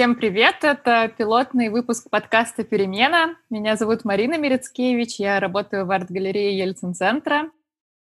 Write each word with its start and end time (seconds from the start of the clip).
Всем 0.00 0.14
привет! 0.14 0.56
Это 0.62 1.12
пилотный 1.14 1.68
выпуск 1.68 2.08
подкаста 2.08 2.64
«Перемена». 2.64 3.36
Меня 3.50 3.76
зовут 3.76 4.02
Марина 4.06 4.38
Мерецкевич, 4.38 5.20
я 5.20 5.38
работаю 5.40 5.84
в 5.84 5.90
арт-галерее 5.90 6.56
Ельцин-центра. 6.58 7.50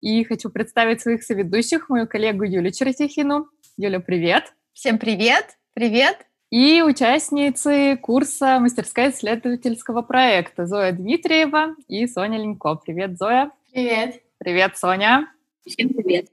И 0.01 0.23
хочу 0.23 0.51
представить 0.51 1.01
своих 1.01 1.25
соведущих, 1.25 1.89
мою 1.89 2.07
коллегу 2.07 2.45
Юлю 2.45 2.71
Чертихину. 2.71 3.49
Юля, 3.77 3.99
привет! 3.99 4.55
Всем 4.73 5.01
привет! 5.01 5.59
Привет! 5.75 6.30
И 6.51 6.83
участницы 6.83 7.97
курса 7.97 8.59
мастерская 8.59 9.13
исследовательского 9.13 10.03
проекта 10.03 10.67
Зоя 10.67 10.91
Дмитриева 10.91 11.77
и 11.87 12.09
Соня 12.09 12.39
Ленько. 12.39 12.75
Привет, 12.75 13.17
Зоя! 13.17 13.53
Привет! 13.73 14.21
Привет, 14.39 14.77
Соня! 14.77 15.33
Всем 15.65 15.91
привет! 15.91 16.27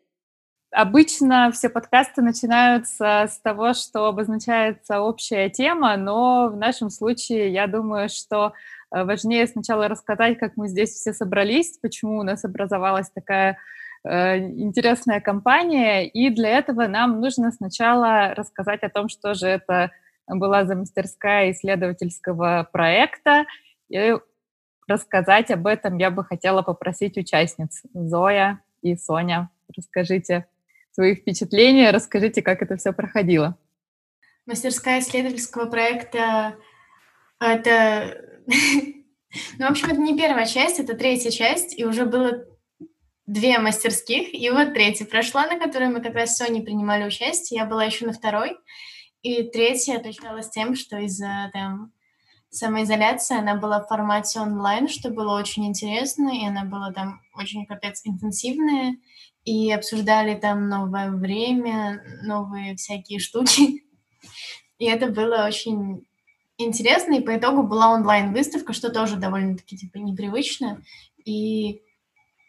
Обычно 0.72 1.52
все 1.52 1.70
подкасты 1.70 2.24
начинаются 2.24 3.28
с 3.30 3.40
того, 3.42 3.76
что 3.76 4.08
обозначается 4.08 5.02
общая 5.02 5.52
тема, 5.52 5.96
но 5.98 6.50
в 6.52 6.58
нашем 6.58 6.90
случае 6.90 7.54
я 7.54 7.68
думаю, 7.68 8.10
что 8.10 8.54
э, 8.90 9.04
важнее 9.04 9.46
сначала 9.46 9.88
рассказать, 9.88 10.40
как 10.40 10.54
мы 10.58 10.68
здесь 10.68 10.94
все 10.94 11.14
собрались, 11.14 11.78
почему 11.80 12.18
у 12.18 12.24
нас 12.24 12.44
образовалась 12.44 13.12
такая 13.12 13.60
э, 14.04 14.40
интересная 14.40 15.22
компания, 15.22 16.08
и 16.08 16.32
для 16.32 16.58
этого 16.58 16.88
нам 16.88 17.22
нужно 17.22 17.52
сначала 17.52 18.34
рассказать 18.34 18.82
о 18.82 18.90
том, 18.90 19.10
что 19.10 19.36
же 19.36 19.46
это 19.46 19.92
была 20.28 20.66
за 20.66 20.76
мастерская 20.76 21.52
исследовательского 21.52 22.68
проекта, 22.72 23.46
и 23.90 24.16
рассказать 24.88 25.52
об 25.52 25.68
этом 25.68 25.98
я 25.98 26.12
бы 26.12 26.24
хотела 26.24 26.62
попросить 26.62 27.18
участниц 27.18 27.84
Зоя 27.94 28.62
и 28.82 28.96
Соня. 28.96 29.50
Расскажите 29.76 30.48
свои 30.92 31.16
впечатления, 31.16 31.92
расскажите, 31.92 32.42
как 32.42 32.62
это 32.62 32.78
все 32.78 32.94
проходило. 32.94 33.58
Мастерская 34.46 35.00
исследовательского 35.00 35.70
проекта— 35.70 36.56
это... 37.40 38.24
Ну, 39.60 39.68
в 39.68 39.72
общем, 39.72 39.90
это 39.90 40.00
не 40.00 40.18
первая 40.18 40.46
часть, 40.46 40.80
это 40.80 40.96
третья 40.96 41.30
часть, 41.32 41.78
и 41.78 41.84
уже 41.84 42.06
было 42.06 42.46
две 43.28 43.60
мастерских, 43.60 44.34
и 44.34 44.50
вот 44.50 44.74
третья 44.74 45.06
прошла, 45.06 45.46
на 45.46 45.60
которой 45.60 45.90
мы 45.90 46.02
как 46.02 46.16
раз 46.16 46.34
с 46.34 46.38
Соней 46.38 46.64
принимали 46.64 47.06
участие, 47.06 47.60
я 47.60 47.66
была 47.66 47.84
еще 47.84 48.06
на 48.06 48.14
второй, 48.14 48.58
и 49.22 49.44
третья 49.44 49.98
отличалась 49.98 50.50
тем, 50.50 50.76
что 50.76 50.98
из-за 51.00 51.50
там 51.54 51.92
самоизоляции 52.50 53.38
она 53.38 53.56
была 53.56 53.82
в 53.82 53.88
формате 53.88 54.40
онлайн, 54.40 54.88
что 54.88 55.10
было 55.10 55.38
очень 55.38 55.68
интересно, 55.68 56.30
и 56.30 56.46
она 56.46 56.64
была 56.66 56.92
там 56.92 57.22
очень, 57.36 57.66
капец, 57.66 58.02
интенсивная, 58.06 58.98
и 59.44 59.72
обсуждали 59.72 60.36
там 60.36 60.70
новое 60.70 61.12
время, 61.12 62.04
новые 62.24 62.76
всякие 62.76 63.20
штуки. 63.20 63.84
И 64.80 64.86
это 64.86 65.08
было 65.08 65.48
очень 65.48 66.06
интересно, 66.60 67.16
и 67.16 67.22
по 67.22 67.36
итогу 67.36 67.64
была 67.64 67.90
онлайн-выставка, 67.94 68.74
что 68.74 68.92
тоже 68.92 69.16
довольно-таки 69.16 69.76
типа 69.76 69.98
непривычно. 69.98 70.84
И 71.26 71.82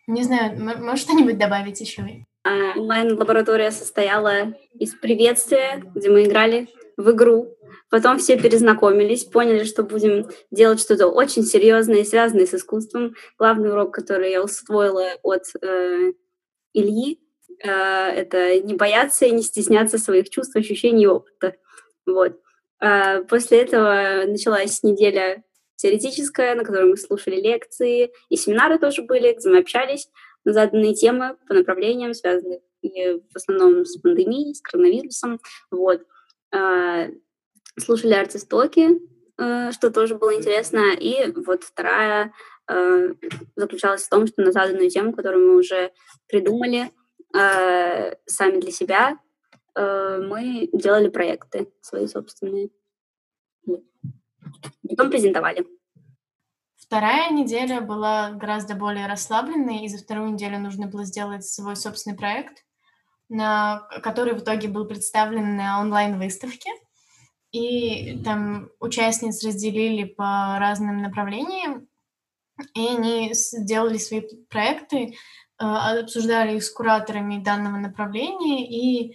не 0.06 0.22
знаю, 0.24 0.62
может 0.62 1.05
что-нибудь 1.05 1.39
добавить 1.39 1.80
еще? 1.80 2.27
А, 2.44 2.78
онлайн-лаборатория 2.78 3.70
состояла 3.70 4.55
из 4.75 4.94
приветствия, 4.94 5.83
где 5.94 6.08
мы 6.08 6.25
играли 6.25 6.69
в 6.97 7.11
игру. 7.11 7.56
Потом 7.91 8.19
все 8.19 8.39
перезнакомились, 8.39 9.25
поняли, 9.25 9.64
что 9.64 9.83
будем 9.83 10.28
делать 10.50 10.80
что-то 10.80 11.08
очень 11.08 11.42
серьезное 11.42 12.00
и 12.00 12.05
связанное 12.05 12.47
с 12.47 12.55
искусством. 12.55 13.14
Главный 13.39 13.70
урок, 13.70 13.95
который 13.95 14.30
я 14.30 14.42
усвоила 14.42 15.08
от 15.22 15.45
э, 15.62 16.12
Ильи 16.74 17.20
э, 17.64 17.68
это 17.68 18.61
не 18.61 18.74
бояться 18.74 19.24
и 19.27 19.30
не 19.30 19.42
стесняться 19.42 19.98
своих 19.98 20.29
чувств, 20.30 20.55
ощущений 20.57 21.05
и 21.05 21.07
опыта. 21.07 21.55
Вот. 22.07 22.39
А 22.80 23.23
после 23.23 23.62
этого 23.62 24.24
началась 24.27 24.83
неделя 24.83 25.42
теоретическая, 25.77 26.55
на 26.55 26.64
которой 26.64 26.91
мы 26.91 26.96
слушали 26.96 27.36
лекции, 27.36 28.11
и 28.29 28.36
семинары 28.36 28.79
тоже 28.79 29.02
были, 29.02 29.33
где 29.33 29.48
мы 29.48 29.58
общались 29.58 30.08
на 30.44 30.52
заданные 30.52 30.94
темы 30.94 31.36
по 31.46 31.54
направлениям, 31.54 32.14
связанных 32.14 32.60
в 32.82 33.36
основном 33.36 33.84
с 33.84 33.96
пандемией, 33.98 34.54
с 34.54 34.60
коронавирусом. 34.60 35.40
Вот. 35.70 36.06
А, 36.54 37.08
слушали 37.78 38.14
артистоки, 38.14 39.00
э, 39.38 39.72
что 39.72 39.90
тоже 39.90 40.16
было 40.16 40.34
интересно. 40.34 40.94
И 40.98 41.32
вот 41.32 41.64
вторая 41.64 42.32
э, 42.70 43.14
заключалась 43.56 44.02
в 44.02 44.08
том, 44.08 44.26
что 44.26 44.42
на 44.42 44.52
заданную 44.52 44.90
тему, 44.90 45.12
которую 45.12 45.48
мы 45.48 45.58
уже 45.58 45.92
придумали 46.28 46.90
э, 47.36 48.14
сами 48.26 48.60
для 48.60 48.70
себя, 48.70 49.18
мы 49.76 50.68
делали 50.72 51.08
проекты 51.08 51.72
свои 51.82 52.08
собственные. 52.08 52.70
Потом 54.88 55.08
презентовали. 55.08 55.64
Вторая 56.88 57.30
неделя 57.30 57.82
была 57.82 58.30
гораздо 58.30 58.74
более 58.74 59.06
расслабленной, 59.06 59.84
и 59.84 59.88
за 59.88 59.98
вторую 59.98 60.32
неделю 60.32 60.58
нужно 60.58 60.86
было 60.86 61.04
сделать 61.04 61.44
свой 61.44 61.76
собственный 61.76 62.16
проект, 62.16 62.64
на, 63.28 63.86
который 64.02 64.32
в 64.32 64.38
итоге 64.38 64.68
был 64.68 64.86
представлен 64.86 65.54
на 65.54 65.82
онлайн-выставке. 65.82 66.70
И 67.52 68.18
там 68.24 68.70
участниц 68.80 69.44
разделили 69.44 70.04
по 70.04 70.56
разным 70.58 71.02
направлениям, 71.02 71.88
и 72.72 72.86
они 72.86 73.34
сделали 73.34 73.98
свои 73.98 74.22
проекты, 74.48 75.14
а, 75.58 75.98
обсуждали 75.98 76.56
их 76.56 76.64
с 76.64 76.70
кураторами 76.70 77.36
данного 77.36 77.76
направления 77.76 78.66
и 78.66 79.14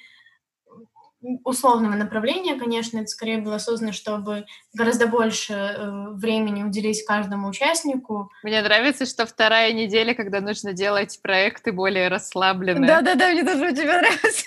условного 1.43 1.95
направления, 1.95 2.55
конечно, 2.55 2.97
это 2.97 3.07
скорее 3.07 3.37
было 3.37 3.57
создано, 3.57 3.91
чтобы 3.91 4.45
гораздо 4.73 5.07
больше 5.07 5.53
э, 5.53 6.09
времени 6.11 6.63
уделить 6.63 7.05
каждому 7.05 7.49
участнику. 7.49 8.29
Мне 8.43 8.61
нравится, 8.61 9.05
что 9.05 9.25
вторая 9.25 9.71
неделя, 9.73 10.13
когда 10.13 10.41
нужно 10.41 10.73
делать 10.73 11.19
проекты 11.21 11.71
более 11.71 12.09
расслабленные. 12.09 12.87
Да-да-да, 12.87 13.29
мне 13.31 13.43
тоже 13.43 13.65
очень 13.67 13.85
нравится. 13.85 14.45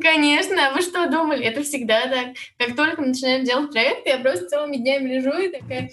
Конечно, 0.00 0.72
вы 0.74 0.82
что 0.82 1.10
думали? 1.10 1.44
Это 1.44 1.62
всегда 1.62 2.06
так. 2.06 2.28
Как 2.58 2.76
только 2.76 3.00
мы 3.00 3.08
начинаем 3.08 3.44
делать 3.44 3.72
проекты, 3.72 4.10
я 4.10 4.18
просто 4.18 4.46
целыми 4.46 4.76
днями 4.76 5.14
лежу 5.14 5.36
и 5.36 5.48
такая 5.48 5.90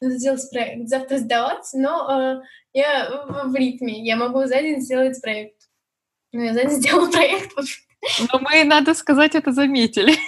надо 0.00 0.18
сделать 0.18 0.50
проект, 0.50 0.88
завтра 0.88 1.18
сдавать, 1.18 1.68
но 1.72 2.42
э, 2.42 2.42
я 2.74 3.24
в, 3.26 3.54
ритме, 3.54 4.04
я 4.04 4.16
могу 4.16 4.44
за 4.44 4.60
день 4.60 4.80
сделать 4.80 5.20
проект. 5.22 5.56
Ну, 6.32 6.42
я 6.42 6.52
за 6.52 6.64
день 6.64 6.80
сделала 6.80 7.10
проект. 7.10 7.52
Но 8.32 8.38
мы, 8.40 8.64
надо 8.64 8.94
сказать, 8.94 9.34
это 9.34 9.52
заметили. 9.52 10.14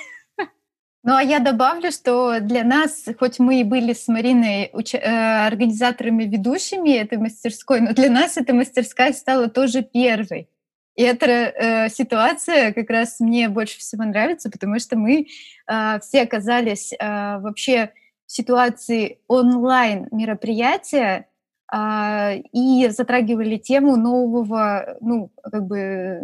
Ну, 1.05 1.15
а 1.15 1.23
я 1.23 1.39
добавлю, 1.39 1.91
что 1.91 2.41
для 2.41 2.65
нас, 2.65 3.07
хоть 3.19 3.39
мы 3.39 3.61
и 3.61 3.65
были 3.65 3.95
с 3.95 4.09
Мариной 4.09 4.65
э, 4.65 5.47
организаторами, 5.47 6.25
ведущими 6.25 6.91
этой 6.91 7.19
мастерской, 7.19 7.81
но 7.81 7.95
для 7.95 8.11
нас 8.11 8.37
эта 8.37 8.53
мастерская 8.53 9.13
стала 9.13 9.49
тоже 9.49 9.83
первой. 9.83 10.49
И 10.97 11.03
эта 11.03 11.27
э, 11.27 11.89
ситуация 11.89 12.73
как 12.73 12.91
раз 12.91 13.21
мне 13.21 13.49
больше 13.49 13.79
всего 13.79 14.05
нравится, 14.05 14.51
потому 14.51 14.81
что 14.81 14.99
мы 14.99 15.29
э, 15.71 16.01
все 16.01 16.23
оказались 16.23 16.93
э, 16.93 17.39
вообще 17.39 17.93
ситуации 18.27 19.21
онлайн 19.29 20.09
мероприятия 20.11 21.29
а, 21.71 22.35
и 22.53 22.89
затрагивали 22.89 23.57
тему 23.57 23.97
нового, 23.97 24.97
ну, 25.01 25.31
как 25.43 25.67
бы 25.67 26.23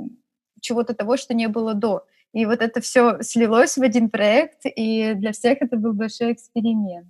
чего-то 0.64 0.94
того, 0.94 1.16
что 1.16 1.34
не 1.34 1.46
было 1.46 1.74
до. 1.74 2.04
И 2.32 2.46
вот 2.46 2.60
это 2.62 2.80
все 2.80 3.22
слилось 3.22 3.78
в 3.78 3.82
один 3.82 4.10
проект, 4.10 4.62
и 4.64 5.14
для 5.14 5.30
всех 5.32 5.58
это 5.60 5.76
был 5.76 5.92
большой 5.92 6.32
эксперимент. 6.32 7.06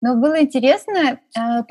Но 0.00 0.16
было 0.16 0.40
интересно, 0.40 1.20
а, 1.36 1.64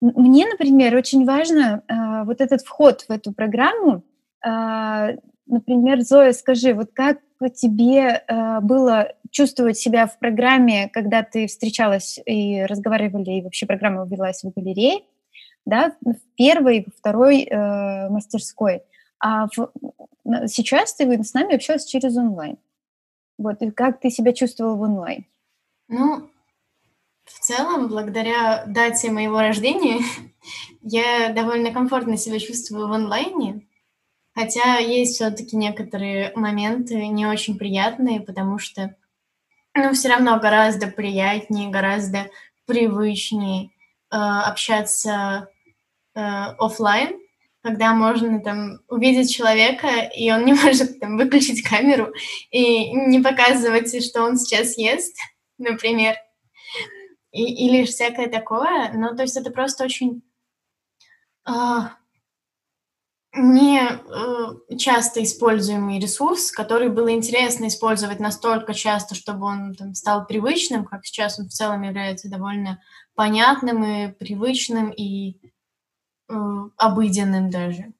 мне, 0.00 0.46
например, 0.46 0.96
очень 0.96 1.24
важно 1.24 1.82
а, 1.86 2.24
вот 2.24 2.40
этот 2.40 2.62
вход 2.62 3.02
в 3.02 3.10
эту 3.10 3.32
программу. 3.32 4.02
А, 4.44 5.10
например, 5.46 6.00
Зоя, 6.00 6.32
скажи, 6.32 6.74
вот 6.74 6.90
как 6.92 7.18
тебе 7.54 8.24
было 8.62 9.14
чувствовать 9.32 9.76
себя 9.76 10.06
в 10.06 10.16
программе, 10.20 10.88
когда 10.92 11.24
ты 11.24 11.48
встречалась 11.48 12.20
и 12.24 12.62
разговаривали, 12.62 13.32
и 13.32 13.42
вообще 13.42 13.66
программа 13.66 14.06
велась 14.06 14.44
в 14.44 14.52
галерее, 14.54 15.00
да, 15.64 15.92
в 16.00 16.14
первой, 16.36 16.84
во 16.86 16.92
второй 16.96 17.42
э, 17.42 18.08
мастерской. 18.08 18.82
А 19.24 19.46
в, 19.46 19.70
сейчас 20.48 20.94
ты 20.94 21.22
с 21.22 21.32
нами 21.32 21.54
общалась 21.54 21.84
через 21.84 22.16
онлайн. 22.16 22.58
Вот, 23.38 23.62
и 23.62 23.70
как 23.70 24.00
ты 24.00 24.10
себя 24.10 24.32
чувствовала 24.32 24.74
в 24.74 24.80
онлайн? 24.82 25.24
Ну, 25.86 26.28
в 27.24 27.38
целом, 27.38 27.86
благодаря 27.86 28.64
дате 28.66 29.12
моего 29.12 29.38
рождения, 29.38 30.00
я 30.82 31.32
довольно 31.32 31.72
комфортно 31.72 32.16
себя 32.16 32.40
чувствую 32.40 32.88
в 32.88 32.92
онлайне. 32.92 33.64
Хотя 34.34 34.78
есть 34.78 35.14
все-таки 35.14 35.56
некоторые 35.56 36.32
моменты 36.34 37.06
не 37.06 37.24
очень 37.24 37.56
приятные, 37.56 38.20
потому 38.20 38.58
что 38.58 38.96
ну, 39.72 39.92
все 39.92 40.08
равно 40.08 40.40
гораздо 40.40 40.88
приятнее, 40.88 41.70
гораздо 41.70 42.28
привычнее 42.66 43.70
э, 44.10 44.16
общаться 44.16 45.48
э, 46.14 46.20
офлайн, 46.20 47.21
когда 47.62 47.94
можно 47.94 48.40
там 48.40 48.80
увидеть 48.88 49.34
человека, 49.34 49.88
и 50.14 50.30
он 50.30 50.44
не 50.44 50.52
может 50.64 51.00
там 51.00 51.16
выключить 51.16 51.62
камеру 51.62 52.12
и 52.50 52.92
не 52.92 53.20
показывать, 53.20 54.04
что 54.04 54.22
он 54.22 54.36
сейчас 54.36 54.76
ест, 54.76 55.16
например, 55.58 56.16
и, 57.30 57.66
или 57.66 57.84
всякое 57.84 58.28
такое. 58.28 58.92
Ну, 58.92 59.14
то 59.16 59.22
есть 59.22 59.36
это 59.36 59.50
просто 59.50 59.84
очень 59.84 60.22
э, 61.48 61.52
не 63.34 63.80
э, 63.80 64.76
часто 64.76 65.22
используемый 65.22 65.98
ресурс, 65.98 66.50
который 66.50 66.90
было 66.90 67.12
интересно 67.12 67.68
использовать 67.68 68.20
настолько 68.20 68.74
часто, 68.74 69.14
чтобы 69.14 69.46
он 69.46 69.74
там, 69.74 69.94
стал 69.94 70.26
привычным, 70.26 70.84
как 70.84 71.06
сейчас 71.06 71.38
он 71.38 71.46
в 71.46 71.52
целом 71.52 71.82
является 71.82 72.28
довольно 72.28 72.82
понятным 73.14 73.84
и 73.84 74.12
привычным 74.12 74.90
и 74.90 75.51
обыденным 76.76 77.50
даже. 77.50 77.92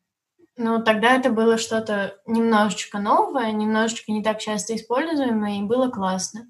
Но 0.57 0.83
тогда 0.83 1.17
это 1.17 1.31
было 1.31 1.57
что-то 1.57 2.19
немножечко 2.27 2.99
новое, 2.99 3.53
немножечко 3.53 4.13
не 4.13 4.23
так 4.23 4.39
часто 4.39 4.77
используемое, 4.77 5.59
и 5.59 5.63
было 5.63 5.89
классно. 5.89 6.47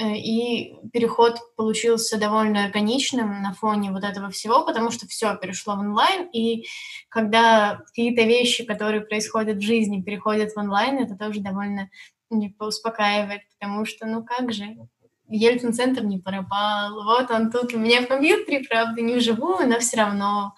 Э, 0.00 0.16
и 0.16 0.74
переход 0.92 1.38
получился 1.56 2.18
довольно 2.18 2.64
органичным 2.64 3.42
на 3.42 3.52
фоне 3.52 3.92
вот 3.92 4.02
этого 4.02 4.30
всего, 4.30 4.64
потому 4.64 4.90
что 4.90 5.06
все 5.06 5.36
перешло 5.36 5.76
в 5.76 5.80
онлайн, 5.80 6.28
и 6.32 6.66
когда 7.10 7.82
какие-то 7.86 8.22
вещи, 8.22 8.64
которые 8.64 9.02
происходят 9.02 9.58
в 9.58 9.62
жизни, 9.62 10.00
переходят 10.00 10.52
в 10.52 10.58
онлайн, 10.58 10.98
это 10.98 11.16
тоже 11.16 11.40
довольно 11.40 11.90
успокаивает, 12.58 13.42
потому 13.58 13.84
что, 13.84 14.06
ну 14.06 14.24
как 14.24 14.52
же, 14.52 14.76
Ельцин-центр 15.28 16.02
не 16.02 16.18
пропал, 16.18 17.04
вот 17.04 17.30
он 17.30 17.50
тут 17.50 17.74
у 17.74 17.78
меня 17.78 18.02
в 18.02 18.08
компьютере, 18.08 18.64
правда, 18.68 19.02
не 19.02 19.16
вживую, 19.16 19.68
но 19.68 19.78
все 19.80 19.98
равно, 19.98 20.54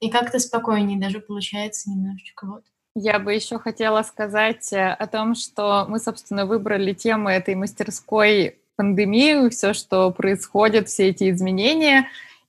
и 0.00 0.10
как-то 0.10 0.38
спокойнее 0.38 1.00
даже 1.00 1.20
получается 1.20 1.90
немножечко, 1.90 2.46
вот. 2.46 2.64
Я 2.96 3.18
бы 3.18 3.34
еще 3.34 3.58
хотела 3.58 4.02
сказать 4.02 4.72
э, 4.72 4.92
о 4.92 5.08
том, 5.08 5.34
что 5.34 5.84
мы, 5.88 5.98
собственно, 5.98 6.46
выбрали 6.46 6.92
тему 6.92 7.28
этой 7.28 7.56
мастерской 7.56 8.58
пандемию, 8.76 9.50
все, 9.50 9.72
что 9.72 10.12
происходит, 10.12 10.88
все 10.88 11.08
эти 11.08 11.28
изменения. 11.30 12.06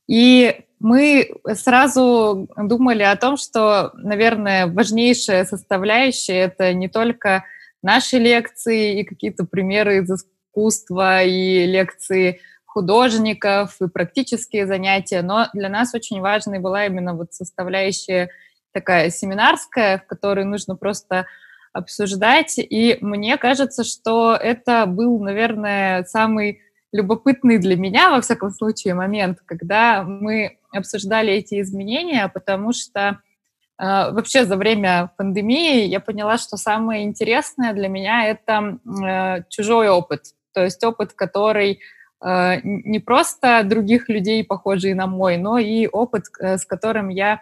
И 0.07 0.65
мы 0.79 1.31
сразу 1.55 2.47
думали 2.57 3.01
о 3.01 3.15
том, 3.15 3.37
что, 3.37 3.91
наверное, 3.95 4.67
важнейшая 4.67 5.45
составляющая— 5.45 6.35
это 6.45 6.73
не 6.73 6.89
только 6.89 7.45
наши 7.81 8.17
лекции 8.19 8.99
и 8.99 9.03
какие-то 9.03 9.45
примеры 9.45 9.99
из 10.03 10.11
искусства, 10.11 11.23
и 11.23 11.65
лекции 11.65 12.39
художников, 12.75 13.77
и 13.81 13.87
практические 13.87 14.67
занятия, 14.67 15.21
но 15.21 15.47
для 15.53 15.69
нас 15.69 15.95
очень 15.95 16.19
важной 16.19 16.59
была 16.59 16.87
именно 16.87 17.13
вот 17.13 17.33
составляющая 17.33 18.29
такая 18.73 19.09
семинарская, 19.09 19.99
в 19.99 20.05
которой 20.07 20.43
нужно 20.43 20.75
просто 20.75 21.25
обсуждать. 21.71 22.55
И 22.57 22.97
мне 22.99 23.37
кажется, 23.37 23.85
что 23.85 24.35
это 24.35 24.85
был, 24.87 25.23
наверное, 25.23 26.03
самый 26.03 26.59
любопытный 26.91 27.59
для 27.59 27.77
меня, 27.77 28.09
во 28.09 28.19
всяком 28.19 28.51
случае, 28.51 28.93
момент, 28.93 29.39
когда 29.45 30.03
мы 30.03 30.57
обсуждали 30.73 31.31
эти 31.31 31.61
изменения, 31.61 32.27
потому 32.27 32.73
что 32.73 32.99
э, 32.99 34.11
вообще 34.11 34.43
за 34.43 34.57
время 34.57 35.11
пандемии 35.15 35.85
я 35.85 36.01
поняла, 36.01 36.37
что 36.37 36.57
самое 36.57 37.05
интересное 37.05 37.73
для 37.73 37.87
меня 37.87 38.27
это 38.27 38.79
э, 38.85 39.43
чужой 39.47 39.87
опыт, 39.87 40.23
то 40.53 40.61
есть 40.61 40.83
опыт, 40.83 41.13
который 41.13 41.79
не 42.21 42.99
просто 42.99 43.63
других 43.63 44.09
людей, 44.09 44.43
похожий 44.43 44.93
на 44.93 45.07
мой, 45.07 45.37
но 45.37 45.57
и 45.57 45.87
опыт, 45.87 46.25
э, 46.39 46.57
с 46.57 46.65
которым 46.65 47.09
я 47.09 47.41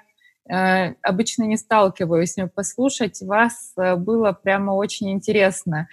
Э, 0.50 0.96
обычно 1.02 1.44
не 1.44 1.58
сталкиваюсь, 1.58 2.36
послушать 2.54 3.22
вас 3.22 3.74
э, 3.78 3.96
было 3.96 4.34
прямо 4.34 4.72
очень 4.72 5.12
интересно. 5.12 5.88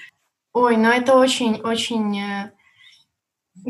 Ой, 0.53 0.77
ну 0.77 0.89
это 0.89 1.17
очень-очень 1.17 2.19
э, 2.19 2.53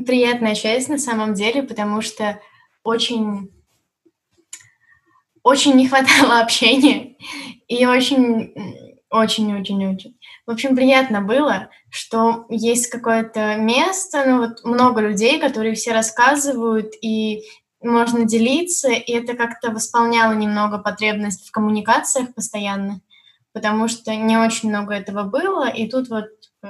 приятная 0.07 0.55
часть 0.55 0.89
на 0.89 0.97
самом 0.97 1.35
деле, 1.35 1.63
потому 1.63 2.01
что 2.01 2.41
очень 2.83 3.53
очень 5.43 5.75
не 5.75 5.87
хватало 5.87 6.41
общения 6.41 7.17
и 7.69 7.85
очень 7.85 8.55
очень-очень-очень. 9.11 10.19
В 10.47 10.51
общем, 10.51 10.75
приятно 10.75 11.21
было, 11.21 11.69
что 11.91 12.47
есть 12.49 12.89
какое-то 12.89 13.57
место, 13.57 14.25
ну 14.25 14.39
вот 14.39 14.65
много 14.65 15.01
людей, 15.01 15.41
которые 15.41 15.75
все 15.75 15.93
рассказывают, 15.93 16.95
и 17.03 17.43
можно 17.83 18.25
делиться, 18.25 18.91
и 18.91 19.13
это 19.13 19.35
как-то 19.35 19.71
восполняло 19.71 20.33
немного 20.33 20.79
потребность 20.79 21.49
в 21.49 21.51
коммуникациях 21.51 22.35
постоянно, 22.35 23.01
потому 23.53 23.89
что 23.89 24.15
не 24.15 24.37
очень 24.37 24.69
много 24.69 24.95
этого 24.95 25.25
было, 25.25 25.69
и 25.69 25.89
тут 25.89 26.09
вот 26.11 26.29
э, 26.63 26.69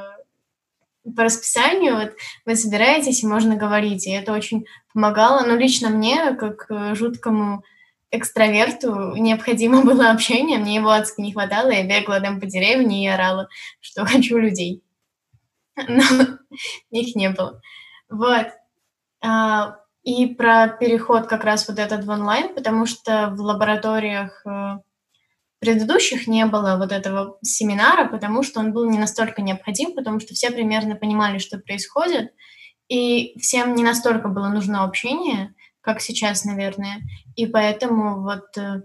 по 1.17 1.25
расписанию 1.25 1.97
вот 1.97 2.13
вы 2.47 2.57
собираетесь 2.57 3.23
и 3.23 3.27
можно 3.27 3.57
говорить, 3.57 4.07
и 4.07 4.13
это 4.13 4.33
очень 4.33 4.67
помогало, 4.95 5.45
но 5.45 5.57
лично 5.57 5.91
мне, 5.91 6.35
как 6.35 6.67
э, 6.71 6.95
жуткому 6.95 7.65
экстраверту, 8.13 9.15
необходимо 9.17 9.83
было 9.85 10.11
общение, 10.11 10.59
мне 10.59 10.77
его 10.77 10.91
адски 10.91 11.21
не 11.21 11.33
хватало, 11.33 11.71
я 11.71 11.85
бегала 11.85 12.21
там 12.21 12.41
по 12.41 12.47
деревне 12.47 13.05
и 13.05 13.09
орала, 13.09 13.49
что 13.81 14.05
хочу 14.07 14.39
людей. 14.39 14.83
Но 15.89 16.39
их 16.91 17.15
не 17.17 17.31
было. 17.31 17.61
Вот. 18.09 18.49
А, 19.23 19.77
и 20.03 20.27
про 20.27 20.69
переход 20.69 21.27
как 21.27 21.45
раз 21.45 21.69
вот 21.69 21.79
этот 21.79 22.05
в 22.05 22.11
онлайн, 22.11 22.55
потому 22.55 22.87
что 22.87 23.31
в 23.31 23.41
лабораториях 23.41 24.45
э, 24.47 24.79
предыдущих 25.59 26.27
не 26.27 26.47
было 26.47 26.77
вот 26.79 26.91
этого 26.91 27.39
семинара, 27.43 28.09
потому 28.09 28.43
что 28.43 28.61
он 28.61 28.73
был 28.73 28.89
не 28.89 28.99
настолько 28.99 29.43
необходим, 29.43 29.95
потому 29.95 30.19
что 30.19 30.35
все 30.35 30.51
примерно 30.51 30.97
понимали, 30.97 31.39
что 31.39 31.59
происходит, 31.59 32.33
и 32.89 33.39
всем 33.39 33.75
не 33.75 33.85
настолько 33.85 34.29
было 34.29 34.49
нужно 34.49 34.85
общение, 34.85 35.55
как 35.83 36.01
сейчас, 36.01 36.45
наверное. 36.45 37.03
И 37.37 37.47
поэтому 37.47 38.23
вот, 38.23 38.57
э, 38.57 38.83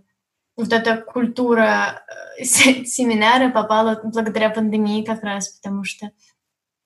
вот 0.57 0.73
эта 0.73 0.97
культура 0.97 2.03
э, 2.37 2.43
семинара 2.43 3.49
попала 3.51 4.01
благодаря 4.03 4.49
пандемии 4.49 5.03
как 5.03 5.23
раз, 5.23 5.47
потому 5.47 5.85
что 5.85 6.11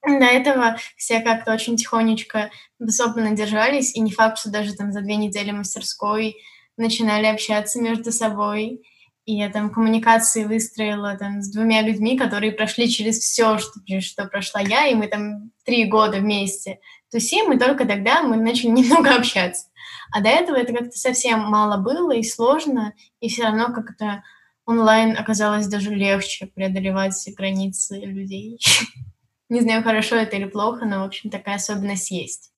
до 0.06 0.26
этого 0.26 0.78
все 0.96 1.20
как-то 1.20 1.54
очень 1.54 1.76
тихонечко 1.76 2.52
особенно 2.80 3.36
держались, 3.36 3.96
и 3.96 4.00
не 4.00 4.12
факт, 4.12 4.40
что 4.40 4.50
даже 4.50 4.74
там 4.74 4.92
за 4.92 5.02
две 5.02 5.16
недели 5.16 5.52
мастерской 5.52 6.38
начинали 6.78 7.26
общаться 7.26 7.82
между 7.82 8.12
собой. 8.12 8.82
И 9.26 9.36
я 9.36 9.50
там 9.50 9.72
коммуникации 9.72 10.46
выстроила 10.46 11.16
там 11.16 11.42
с 11.42 11.52
двумя 11.52 11.82
людьми, 11.82 12.18
которые 12.18 12.52
прошли 12.52 12.90
через 12.90 13.20
все, 13.20 13.60
что, 13.60 13.80
что 14.00 14.26
прошла 14.26 14.62
я, 14.62 14.88
и 14.88 14.96
мы 14.96 15.08
там 15.08 15.52
три 15.66 15.86
года 15.86 16.18
вместе 16.18 16.80
тусим, 17.12 17.52
и 17.52 17.60
только 17.60 17.86
тогда 17.86 18.24
мы 18.24 18.38
начали 18.38 18.70
немного 18.72 19.16
общаться. 19.16 19.68
А 20.12 20.22
до 20.22 20.30
этого 20.30 20.56
это 20.56 20.74
как-то 20.74 20.98
совсем 20.98 21.42
мало 21.42 21.78
было 21.78 22.12
и 22.12 22.24
сложно, 22.24 22.94
и 23.20 23.30
все 23.30 23.44
равно 23.44 23.72
как-то 23.74 24.24
онлайн 24.66 25.16
оказалось 25.18 25.68
даже 25.68 25.94
легче 25.94 26.48
преодолевать 26.48 27.16
границы 27.36 28.00
людей. 28.00 28.60
Не 29.50 29.62
знаю, 29.62 29.84
хорошо 29.84 30.16
это 30.16 30.36
или 30.36 30.46
плохо, 30.46 30.86
но, 30.86 31.02
в 31.02 31.08
общем, 31.08 31.30
такая 31.30 31.56
особенность 31.56 32.12
есть. 32.12 32.52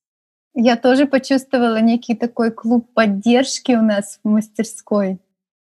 Я 0.53 0.75
тоже 0.75 1.05
почувствовала 1.05 1.79
некий 1.79 2.15
такой 2.15 2.51
клуб 2.51 2.93
поддержки 2.93 3.71
у 3.71 3.81
нас 3.81 4.19
в 4.21 4.27
мастерской. 4.27 5.19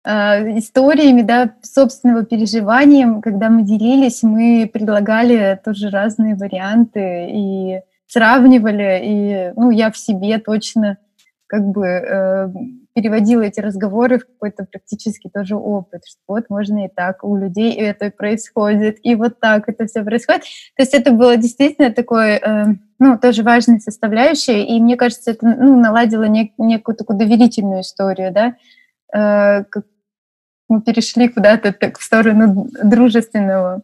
Э, 0.04 0.59
историями, 0.59 1.23
да, 1.23 1.54
собственного 1.62 2.25
переживанием, 2.25 3.23
когда 3.23 3.49
мы 3.49 3.62
делились, 3.62 4.23
мы 4.23 4.68
предлагали 4.71 5.61
тоже 5.64 5.90
разные 5.90 6.35
варианты 6.35 7.28
и 7.30 7.80
сравнивали, 8.06 9.00
и, 9.02 9.52
ну, 9.56 9.71
я 9.71 9.90
в 9.90 9.97
себе 9.97 10.38
точно 10.38 10.99
как 11.47 11.62
бы 11.62 11.87
э, 11.87 12.49
переводила 12.94 13.42
эти 13.42 13.60
разговоры 13.60 14.18
в 14.18 14.26
какой-то 14.26 14.64
практически 14.70 15.28
тоже 15.28 15.56
опыт, 15.56 16.02
что 16.06 16.20
вот 16.28 16.48
можно 16.48 16.86
и 16.86 16.88
так, 16.88 17.24
у 17.24 17.36
людей 17.36 17.72
это 17.72 18.10
происходит, 18.10 18.98
и 19.02 19.16
вот 19.16 19.40
так 19.40 19.68
это 19.68 19.86
все 19.86 20.04
происходит. 20.04 20.42
То 20.76 20.82
есть 20.82 20.94
это 20.94 21.10
было 21.10 21.36
действительно 21.36 21.92
такое, 21.92 22.38
э, 22.38 22.64
ну, 23.00 23.18
тоже 23.18 23.42
важной 23.42 23.80
составляющей, 23.80 24.62
и 24.62 24.80
мне 24.80 24.96
кажется, 24.96 25.32
это, 25.32 25.44
ну, 25.44 25.80
наладило 25.80 26.28
нек- 26.28 26.54
некую 26.56 26.94
такую 26.94 27.18
доверительную 27.18 27.82
историю, 27.82 28.32
да, 28.32 28.56
э, 29.12 29.64
как 29.64 29.84
мы 30.68 30.80
перешли 30.80 31.28
куда-то 31.28 31.72
так 31.72 31.98
в 31.98 32.02
сторону 32.02 32.68
дружественного. 32.82 33.82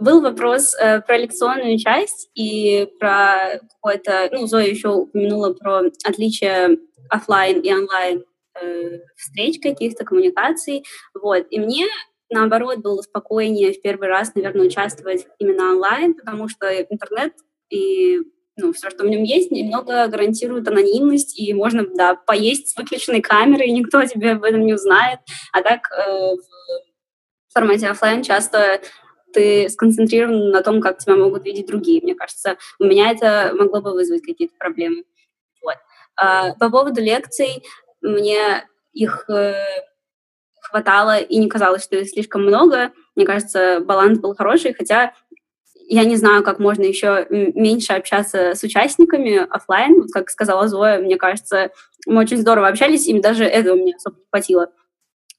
Был 0.00 0.20
вопрос 0.20 0.74
э, 0.74 1.00
про 1.00 1.18
лекционную 1.18 1.78
часть 1.78 2.30
и 2.34 2.88
про 3.00 3.58
какое-то, 3.74 4.28
ну, 4.30 4.46
Зоя 4.46 4.66
еще 4.66 4.88
упомянула 4.88 5.52
про 5.52 5.82
отличие 6.04 6.78
офлайн 7.08 7.60
и 7.60 7.72
онлайн 7.72 8.24
э, 8.60 9.00
встреч 9.16 9.60
каких-то, 9.60 10.04
коммуникаций. 10.04 10.84
Вот. 11.14 11.46
И 11.50 11.58
мне, 11.58 11.86
наоборот, 12.30 12.78
было 12.78 13.00
спокойнее 13.02 13.72
в 13.72 13.80
первый 13.80 14.08
раз, 14.08 14.34
наверное, 14.34 14.66
участвовать 14.66 15.26
именно 15.38 15.72
онлайн, 15.72 16.14
потому 16.14 16.48
что 16.48 16.66
интернет 16.82 17.34
и 17.70 18.18
ну, 18.56 18.72
все, 18.72 18.90
что 18.90 19.04
в 19.04 19.08
нем 19.08 19.22
есть, 19.22 19.50
немного 19.50 20.06
гарантирует 20.08 20.68
анонимность, 20.68 21.38
и 21.38 21.54
можно, 21.54 21.86
да, 21.86 22.14
поесть 22.14 22.68
с 22.68 22.76
выключенной 22.76 23.22
камерой, 23.22 23.68
и 23.68 23.72
никто 23.72 24.04
тебе 24.06 24.32
об 24.32 24.44
этом 24.44 24.64
не 24.66 24.74
узнает. 24.74 25.20
А 25.52 25.62
так 25.62 25.88
э, 25.90 26.36
в 27.48 27.52
формате 27.52 27.88
офлайн 27.88 28.22
часто 28.22 28.80
ты 29.32 29.68
сконцентрирован 29.70 30.50
на 30.50 30.62
том, 30.62 30.80
как 30.80 30.98
тебя 30.98 31.16
могут 31.16 31.44
видеть 31.44 31.66
другие. 31.66 32.02
Мне 32.02 32.14
кажется, 32.14 32.58
у 32.78 32.84
меня 32.84 33.10
это 33.10 33.54
могло 33.54 33.80
бы 33.80 33.92
вызвать 33.92 34.22
какие-то 34.22 34.54
проблемы. 34.58 35.04
А, 36.16 36.54
по 36.54 36.70
поводу 36.70 37.00
лекций, 37.00 37.62
мне 38.00 38.66
их 38.92 39.24
э, 39.28 39.54
хватало 40.60 41.18
и 41.18 41.38
не 41.38 41.48
казалось, 41.48 41.84
что 41.84 41.96
их 41.96 42.08
слишком 42.08 42.42
много. 42.42 42.92
Мне 43.14 43.26
кажется, 43.26 43.80
баланс 43.80 44.18
был 44.18 44.34
хороший, 44.34 44.74
хотя 44.74 45.14
я 45.88 46.04
не 46.04 46.16
знаю, 46.16 46.42
как 46.42 46.58
можно 46.58 46.82
еще 46.84 47.26
меньше 47.30 47.92
общаться 47.92 48.54
с 48.54 48.62
участниками 48.62 49.46
офлайн. 49.50 50.06
Как 50.08 50.30
сказала 50.30 50.68
Зоя, 50.68 50.98
мне 50.98 51.16
кажется, 51.16 51.70
мы 52.06 52.20
очень 52.20 52.38
здорово 52.38 52.68
общались, 52.68 53.06
им 53.06 53.20
даже 53.20 53.44
этого 53.44 53.76
мне 53.76 53.94
особо 53.96 54.16
не 54.16 54.24
хватило. 54.30 54.68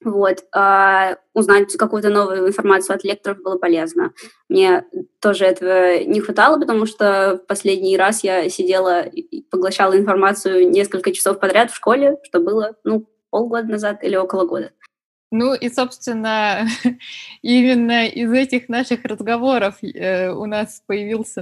Вот. 0.04 0.46
А 0.54 1.18
узнать 1.34 1.76
какую-то 1.78 2.10
новую 2.10 2.48
информацию 2.48 2.96
от 2.96 3.04
лекторов 3.04 3.42
было 3.42 3.58
полезно. 3.58 4.12
Мне 4.50 4.86
тоже 5.20 5.46
этого 5.46 6.04
не 6.04 6.20
хватало, 6.20 6.60
потому 6.60 6.86
что 6.86 7.40
в 7.44 7.48
последний 7.48 7.98
раз 7.98 8.24
я 8.24 8.50
сидела 8.50 9.02
и 9.02 9.42
поглощала 9.44 9.98
информацию 9.98 10.70
несколько 10.70 11.12
часов 11.12 11.40
подряд 11.40 11.72
в 11.72 11.76
школе, 11.76 12.18
что 12.24 12.40
было, 12.40 12.76
ну, 12.84 13.08
полгода 13.30 13.68
назад 13.68 14.04
или 14.04 14.16
около 14.16 14.46
года. 14.46 14.72
Ну 15.36 15.56
и, 15.56 15.70
собственно, 15.70 16.68
именно 17.42 18.06
из 18.06 18.32
этих 18.32 18.70
наших 18.70 19.04
разговоров 19.04 19.78
э, 19.82 20.30
у 20.30 20.46
нас 20.46 20.84
появился, 20.86 21.42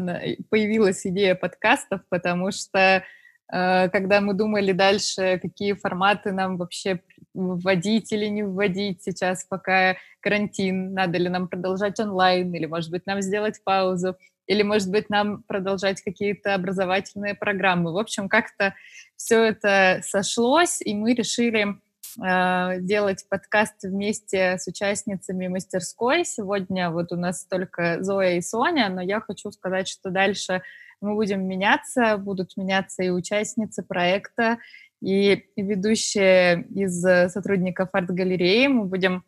появилась 0.50 1.06
идея 1.06 1.36
подкастов, 1.36 2.00
потому 2.08 2.52
что 2.54 3.04
э, 3.52 3.90
когда 3.90 4.22
мы 4.22 4.34
думали 4.34 4.72
дальше, 4.72 5.40
какие 5.42 5.74
форматы 5.74 6.32
нам 6.32 6.56
вообще 6.56 7.02
вводить 7.34 8.12
или 8.12 8.26
не 8.28 8.44
вводить 8.44 9.04
сейчас, 9.04 9.46
пока 9.46 9.96
карантин, 10.20 10.94
надо 10.94 11.18
ли 11.18 11.30
нам 11.30 11.48
продолжать 11.48 12.00
онлайн, 12.00 12.54
или, 12.54 12.66
может 12.66 12.92
быть, 12.92 13.06
нам 13.06 13.22
сделать 13.22 13.64
паузу, 13.64 14.18
или, 14.48 14.64
может 14.64 14.90
быть, 14.90 15.10
нам 15.10 15.44
продолжать 15.44 16.02
какие-то 16.02 16.56
образовательные 16.56 17.36
программы. 17.36 17.94
В 17.94 17.98
общем, 17.98 18.28
как-то 18.28 18.76
все 19.16 19.44
это 19.44 20.02
сошлось, 20.04 20.82
и 20.82 20.94
мы 20.94 21.14
решили 21.14 21.78
Э, 22.20 22.80
делать 22.80 23.26
подкаст 23.30 23.84
вместе 23.84 24.58
с 24.58 24.68
участницами 24.68 25.48
мастерской. 25.48 26.26
Сегодня 26.26 26.90
вот 26.90 27.12
у 27.12 27.16
нас 27.16 27.46
только 27.46 28.04
Зоя 28.04 28.36
и 28.36 28.42
Соня, 28.42 28.90
но 28.90 29.02
я 29.02 29.22
хочу 29.22 29.52
сказать, 29.52 29.88
что 29.88 30.10
дальше 30.10 30.62
мы 31.00 31.16
будем 31.16 31.48
меняться, 31.48 32.18
будут 32.18 32.58
меняться 32.58 33.04
и 33.04 33.10
участницы 33.10 33.84
проекта, 33.84 34.58
и 35.02 35.44
ведущие 35.58 36.64
из 36.70 37.02
сотрудников 37.32 37.90
арт-галереи. 37.94 38.68
Мы 38.68 38.86
будем 38.86 39.24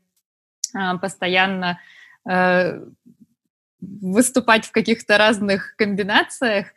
э, 0.75 0.97
постоянно 0.99 1.79
э, 2.29 2.79
выступать 3.81 4.65
в 4.65 4.71
каких-то 4.71 5.17
разных 5.17 5.75
комбинациях. 5.75 6.67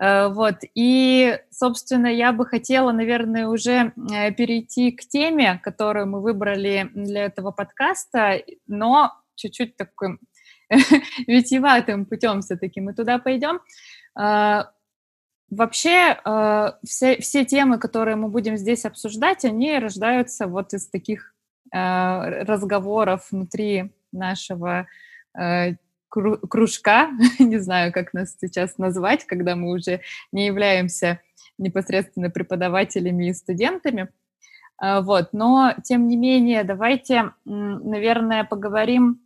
Э, 0.00 0.28
вот. 0.28 0.56
И, 0.74 1.38
собственно, 1.50 2.06
я 2.06 2.32
бы 2.32 2.46
хотела, 2.46 2.92
наверное, 2.92 3.48
уже 3.48 3.92
э, 4.12 4.32
перейти 4.32 4.92
к 4.92 5.00
теме, 5.02 5.60
которую 5.62 6.06
мы 6.06 6.20
выбрали 6.20 6.90
для 6.94 7.24
этого 7.24 7.50
подкаста, 7.50 8.42
но 8.66 9.12
чуть-чуть 9.36 9.76
таким 9.76 10.20
витиеватым 11.26 12.06
путем 12.06 12.40
все-таки 12.40 12.80
мы 12.80 12.94
туда 12.94 13.18
пойдем. 13.18 13.60
Э, 15.54 15.56
вообще, 15.56 16.18
все, 16.84 17.16
все 17.20 17.44
темы, 17.44 17.78
которые 17.78 18.16
мы 18.16 18.28
будем 18.28 18.56
здесь 18.56 18.84
обсуждать, 18.84 19.44
они 19.44 19.78
рождаются 19.78 20.46
вот 20.46 20.74
из 20.74 20.88
таких 20.88 21.34
разговоров 21.72 23.26
внутри 23.32 23.92
нашего 24.12 24.86
кружка, 26.08 27.10
не 27.40 27.58
знаю, 27.58 27.92
как 27.92 28.14
нас 28.14 28.36
сейчас 28.40 28.78
назвать, 28.78 29.24
когда 29.24 29.56
мы 29.56 29.72
уже 29.72 30.00
не 30.30 30.46
являемся 30.46 31.20
непосредственно 31.58 32.30
преподавателями 32.30 33.28
и 33.28 33.34
студентами. 33.34 34.10
Вот. 34.80 35.30
Но, 35.32 35.74
тем 35.82 36.06
не 36.06 36.16
менее, 36.16 36.62
давайте, 36.62 37.32
наверное, 37.44 38.44
поговорим 38.44 39.20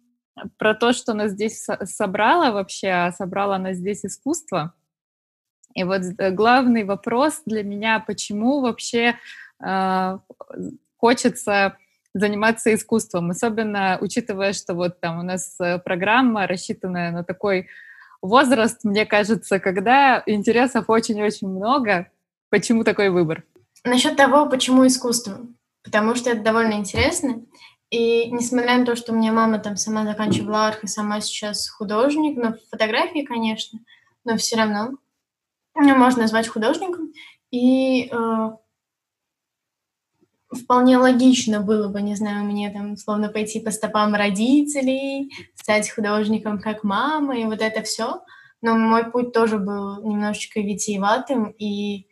про 0.56 0.74
то, 0.74 0.92
что 0.92 1.14
нас 1.14 1.32
здесь 1.32 1.66
собрало 1.84 2.52
вообще, 2.52 2.88
а 2.88 3.12
собрало 3.12 3.58
нас 3.58 3.76
здесь 3.76 4.04
искусство. 4.04 4.74
И 5.78 5.84
вот 5.84 6.02
э, 6.18 6.30
главный 6.32 6.82
вопрос 6.82 7.42
для 7.46 7.62
меня, 7.62 8.00
почему 8.04 8.60
вообще 8.60 9.16
э, 9.64 10.18
хочется 10.96 11.78
заниматься 12.14 12.74
искусством, 12.74 13.30
особенно 13.30 13.96
учитывая, 14.00 14.52
что 14.54 14.74
вот 14.74 14.98
там 14.98 15.20
у 15.20 15.22
нас 15.22 15.56
э, 15.60 15.78
программа 15.78 16.48
рассчитанная 16.48 17.12
на 17.12 17.22
такой 17.22 17.68
возраст, 18.20 18.82
мне 18.82 19.06
кажется, 19.06 19.60
когда 19.60 20.20
интересов 20.26 20.86
очень-очень 20.88 21.48
много. 21.48 22.10
Почему 22.50 22.82
такой 22.82 23.10
выбор? 23.10 23.44
Насчет 23.84 24.16
того, 24.16 24.46
почему 24.46 24.84
искусство. 24.84 25.46
Потому 25.84 26.16
что 26.16 26.30
это 26.30 26.42
довольно 26.42 26.72
интересно. 26.72 27.42
И 27.90 28.32
несмотря 28.32 28.78
на 28.78 28.84
то, 28.84 28.96
что 28.96 29.12
у 29.12 29.14
меня 29.14 29.32
мама 29.32 29.60
там 29.60 29.76
сама 29.76 30.04
заканчивала 30.04 30.66
арх 30.66 30.82
и 30.82 30.88
сама 30.88 31.20
сейчас 31.20 31.68
художник, 31.68 32.36
но 32.36 32.56
фотографии, 32.68 33.24
конечно, 33.24 33.78
но 34.24 34.36
все 34.36 34.56
равно 34.56 34.98
можно 35.78 36.22
назвать 36.22 36.48
художником. 36.48 37.12
И 37.50 38.10
э, 38.10 38.50
вполне 40.50 40.98
логично 40.98 41.60
было 41.60 41.88
бы, 41.88 42.02
не 42.02 42.14
знаю, 42.14 42.44
мне 42.44 42.70
там 42.70 42.96
словно 42.96 43.28
пойти 43.28 43.60
по 43.60 43.70
стопам 43.70 44.14
родителей, 44.14 45.30
стать 45.54 45.90
художником 45.90 46.60
как 46.60 46.84
мама 46.84 47.38
и 47.38 47.44
вот 47.44 47.60
это 47.60 47.82
все. 47.82 48.22
Но 48.60 48.76
мой 48.76 49.10
путь 49.10 49.32
тоже 49.32 49.58
был 49.58 50.02
немножечко 50.02 50.60
витиеватым, 50.60 51.54
и 51.58 52.06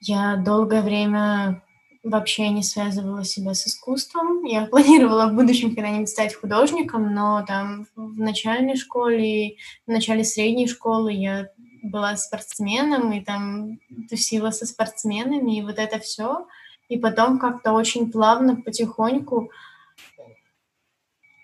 я 0.00 0.36
долгое 0.36 0.82
время 0.82 1.62
вообще 2.02 2.48
не 2.48 2.62
связывала 2.62 3.24
себя 3.24 3.54
с 3.54 3.66
искусством. 3.66 4.44
Я 4.44 4.66
планировала 4.70 5.26
в 5.26 5.34
будущем 5.34 5.74
когда-нибудь 5.74 6.08
стать 6.08 6.34
художником, 6.34 7.14
но 7.14 7.44
там 7.46 7.86
в 7.96 8.18
начальной 8.18 8.76
школе, 8.76 9.56
в 9.86 9.90
начале 9.90 10.24
средней 10.24 10.66
школы 10.66 11.12
я 11.12 11.48
была 11.82 12.16
спортсменом 12.16 13.12
и 13.12 13.20
там 13.24 13.78
тусила 14.08 14.50
со 14.50 14.66
спортсменами, 14.66 15.58
и 15.58 15.62
вот 15.62 15.78
это 15.78 15.98
все— 15.98 16.46
и 16.90 16.98
потом 16.98 17.38
как-то 17.38 17.72
очень 17.72 18.10
плавно, 18.10 18.56
потихоньку, 18.56 19.50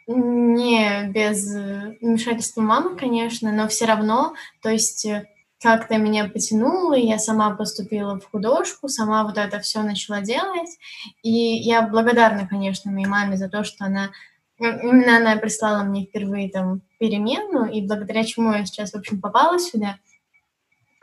не 0.09 1.09
без 1.09 1.53
вмешательства 2.01 2.61
мамы, 2.61 2.97
конечно, 2.97 3.51
но 3.53 3.67
все 3.69 3.87
равно, 3.87 4.35
то 4.61 4.71
есть 4.71 5.05
э, 5.07 5.27
как-то 5.61 5.99
меня 5.99 6.29
потянуло, 6.29 6.95
и 6.95 7.07
я 7.07 7.19
сама 7.19 7.55
поступила 7.55 8.21
в 8.21 8.31
художку, 8.31 8.89
сама 8.89 9.25
вот 9.25 9.39
это 9.39 9.59
все 9.61 9.83
начала 9.83 10.21
делать. 10.21 10.79
И 11.23 11.31
я 11.31 11.83
благодарна, 11.83 12.47
конечно, 12.47 12.93
моей 12.93 13.07
маме 13.07 13.37
за 13.37 13.49
то, 13.49 13.65
что 13.65 13.85
она 13.85 14.11
именно 14.59 15.19
она 15.19 15.37
прислала 15.37 15.83
мне 15.83 16.07
впервые 16.07 16.51
там 16.51 16.83
перемену, 16.99 17.67
и 17.67 17.83
благодаря 17.83 18.25
чему 18.25 18.53
я 18.53 18.65
сейчас, 18.65 18.93
в 18.93 18.97
общем, 18.97 19.21
попала 19.21 19.59
сюда, 19.59 19.99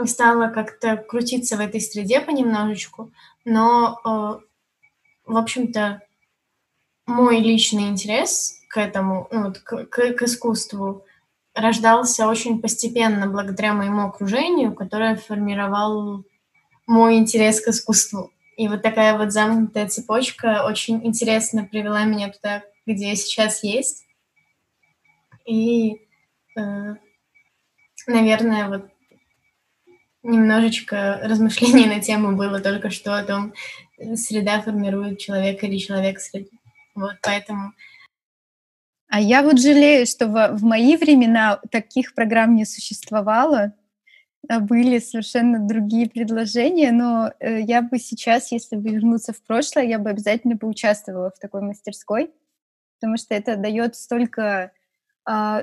стала 0.05 0.47
как-то 0.49 0.97
крутиться 0.97 1.57
в 1.57 1.59
этой 1.59 1.81
среде 1.81 2.19
понемножечку. 2.19 3.11
Но, 3.45 3.99
э, 4.03 5.29
в 5.31 5.37
общем-то, 5.37 6.01
мой 7.05 7.39
личный 7.39 7.89
интерес 7.89 8.59
к 8.69 8.77
этому, 8.77 9.27
ну, 9.31 9.45
вот, 9.45 9.59
к, 9.59 9.85
к, 9.85 10.13
к 10.13 10.21
искусству 10.23 11.05
рождался 11.53 12.27
очень 12.27 12.61
постепенно 12.61 13.27
благодаря 13.27 13.73
моему 13.73 14.07
окружению, 14.07 14.73
которое 14.73 15.15
формировал 15.15 16.23
мой 16.87 17.17
интерес 17.17 17.61
к 17.61 17.69
искусству. 17.69 18.31
И 18.57 18.67
вот 18.67 18.81
такая 18.81 19.17
вот 19.17 19.31
замкнутая 19.31 19.87
цепочка 19.87 20.65
очень 20.65 21.05
интересно 21.05 21.65
привела 21.65 22.03
меня 22.05 22.31
туда, 22.31 22.63
где 22.85 23.09
я 23.09 23.15
сейчас 23.15 23.63
есть. 23.63 24.05
И, 25.45 26.01
э, 26.55 26.95
наверное, 28.07 28.67
вот 28.69 28.92
немножечко 30.23 31.19
размышлений 31.23 31.85
на 31.85 31.99
тему 31.99 32.35
было 32.35 32.59
только 32.59 32.89
что 32.89 33.17
о 33.17 33.23
том, 33.23 33.53
среда 34.15 34.61
формирует 34.61 35.19
человека 35.19 35.67
или 35.67 35.77
человек 35.77 36.19
среду. 36.19 36.49
Вот 36.95 37.15
поэтому... 37.21 37.73
А 39.09 39.19
я 39.19 39.43
вот 39.43 39.59
жалею, 39.59 40.07
что 40.07 40.27
в, 40.27 40.57
в 40.57 40.63
мои 40.63 40.97
времена 40.97 41.59
таких 41.69 42.15
программ 42.15 42.55
не 42.55 42.65
существовало, 42.65 43.73
а 44.49 44.59
были 44.59 44.99
совершенно 44.99 45.59
другие 45.59 46.09
предложения, 46.09 46.91
но 46.91 47.31
э, 47.39 47.61
я 47.61 47.81
бы 47.81 47.99
сейчас, 47.99 48.51
если 48.51 48.75
бы 48.75 48.89
вернуться 48.89 49.31
в 49.31 49.41
прошлое, 49.43 49.85
я 49.85 49.99
бы 49.99 50.09
обязательно 50.09 50.57
поучаствовала 50.57 51.31
в 51.31 51.39
такой 51.39 51.61
мастерской, 51.61 52.31
потому 52.99 53.17
что 53.17 53.35
это 53.35 53.55
дает 53.55 53.95
столько 53.95 54.71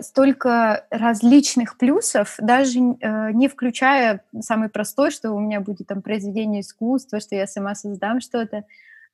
столько 0.01 0.87
различных 0.91 1.77
плюсов, 1.77 2.37
даже 2.39 2.79
э, 2.79 3.33
не 3.33 3.47
включая 3.47 4.25
самый 4.41 4.71
простой, 4.71 5.11
что 5.11 5.33
у 5.33 5.39
меня 5.39 5.61
будет 5.61 5.87
там 5.87 6.01
произведение 6.01 6.63
искусства, 6.63 7.21
что 7.21 7.37
я 7.37 7.47
сама 7.47 7.75
создам 7.75 8.21
что-то. 8.21 8.65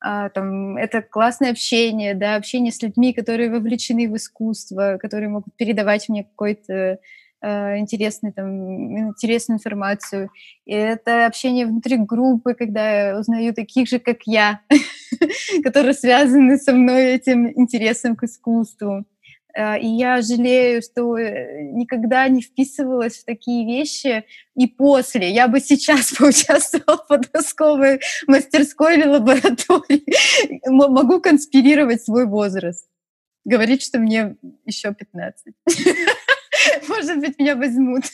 А, 0.00 0.28
там, 0.28 0.76
это 0.76 1.02
классное 1.02 1.50
общение, 1.50 2.14
да, 2.14 2.36
общение 2.36 2.70
с 2.70 2.80
людьми, 2.82 3.12
которые 3.12 3.50
вовлечены 3.50 4.08
в 4.08 4.16
искусство, 4.16 4.98
которые 5.00 5.30
могут 5.30 5.54
передавать 5.56 6.08
мне 6.08 6.24
какой-то 6.24 7.00
э, 7.40 7.78
интересный, 7.78 8.32
там, 8.32 9.08
интересную 9.10 9.56
информацию. 9.56 10.30
И 10.64 10.72
это 10.72 11.26
общение 11.26 11.66
внутри 11.66 11.96
группы, 11.96 12.54
когда 12.54 13.08
я 13.08 13.18
узнаю 13.18 13.54
таких 13.54 13.88
же, 13.88 13.98
как 13.98 14.18
я, 14.26 14.60
которые 15.64 15.94
связаны 15.94 16.58
со 16.58 16.72
мной 16.72 17.14
этим 17.14 17.48
интересом 17.48 18.14
к 18.16 18.24
искусству. 18.24 19.04
Э, 19.56 19.80
и 19.80 19.86
я 19.86 20.20
жалею, 20.20 20.82
что 20.82 21.16
э, 21.16 21.62
никогда 21.72 22.28
не 22.28 22.42
вписывалась 22.42 23.18
в 23.18 23.24
такие 23.24 23.64
вещи 23.66 24.24
и 24.54 24.66
после. 24.66 25.30
Я 25.30 25.48
бы 25.48 25.60
сейчас 25.60 26.12
поучаствовала 26.18 26.98
в 26.98 27.06
подростковой 27.06 28.00
мастерской 28.26 28.98
или 28.98 29.06
лаборатории. 29.06 30.04
Могу 30.68 31.20
конспирировать 31.20 32.04
свой 32.04 32.26
возраст. 32.26 32.86
Говорить, 33.44 33.82
что 33.82 33.98
мне 33.98 34.36
еще 34.66 34.92
15. 34.92 35.54
Может 36.88 37.20
быть, 37.20 37.38
меня 37.38 37.56
возьмут. 37.56 38.04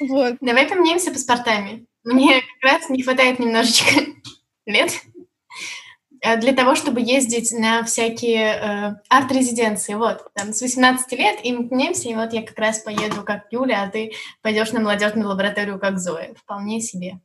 вот. 0.00 0.36
Давай 0.40 0.68
поменяемся 0.68 1.10
паспортами. 1.10 1.86
Мне 2.04 2.40
как 2.40 2.72
раз 2.72 2.90
не 2.90 3.02
хватает 3.02 3.38
немножечко 3.38 4.00
лет. 4.66 4.92
Э, 6.20 6.36
для 6.36 6.52
того, 6.52 6.74
чтобы 6.74 7.00
ездить 7.00 7.52
на 7.52 7.84
всякие 7.84 8.54
э, 8.54 8.94
арт-резиденции. 9.08 9.94
Вот, 9.94 10.30
там, 10.34 10.52
с 10.52 10.60
18 10.60 11.12
лет 11.12 11.38
и 11.44 11.52
мкнемся, 11.52 12.08
и 12.08 12.14
вот 12.14 12.32
я 12.32 12.42
как 12.42 12.58
раз 12.58 12.80
поеду 12.80 13.22
как 13.22 13.46
Юля, 13.50 13.82
а 13.82 13.90
ты 13.90 14.12
пойдешь 14.42 14.72
на 14.72 14.80
молодежную 14.80 15.28
лабораторию 15.28 15.78
как 15.78 15.98
Зоя. 15.98 16.34
Вполне 16.34 16.80
себе. 16.80 17.20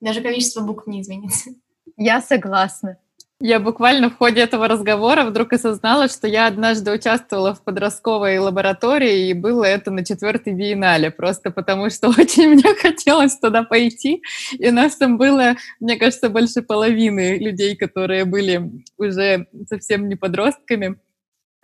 Даже 0.00 0.20
количество 0.20 0.62
букв 0.62 0.86
не 0.86 1.02
изменится. 1.02 1.50
Я 1.96 2.20
согласна. 2.20 2.98
Я 3.44 3.58
буквально 3.58 4.08
в 4.08 4.18
ходе 4.18 4.40
этого 4.40 4.68
разговора 4.68 5.24
вдруг 5.24 5.52
осознала, 5.52 6.06
что 6.06 6.28
я 6.28 6.46
однажды 6.46 6.92
участвовала 6.92 7.56
в 7.56 7.64
подростковой 7.64 8.38
лаборатории, 8.38 9.30
и 9.30 9.34
было 9.34 9.64
это 9.64 9.90
на 9.90 10.04
четвертой 10.04 10.52
биеннале, 10.52 11.10
просто 11.10 11.50
потому 11.50 11.90
что 11.90 12.08
очень 12.16 12.50
мне 12.50 12.72
хотелось 12.76 13.36
туда 13.36 13.64
пойти, 13.64 14.22
и 14.52 14.70
нас 14.70 14.94
там 14.94 15.18
было, 15.18 15.56
мне 15.80 15.96
кажется, 15.96 16.28
больше 16.28 16.62
половины 16.62 17.36
людей, 17.38 17.74
которые 17.74 18.26
были 18.26 18.70
уже 18.96 19.48
совсем 19.68 20.08
не 20.08 20.14
подростками. 20.14 21.00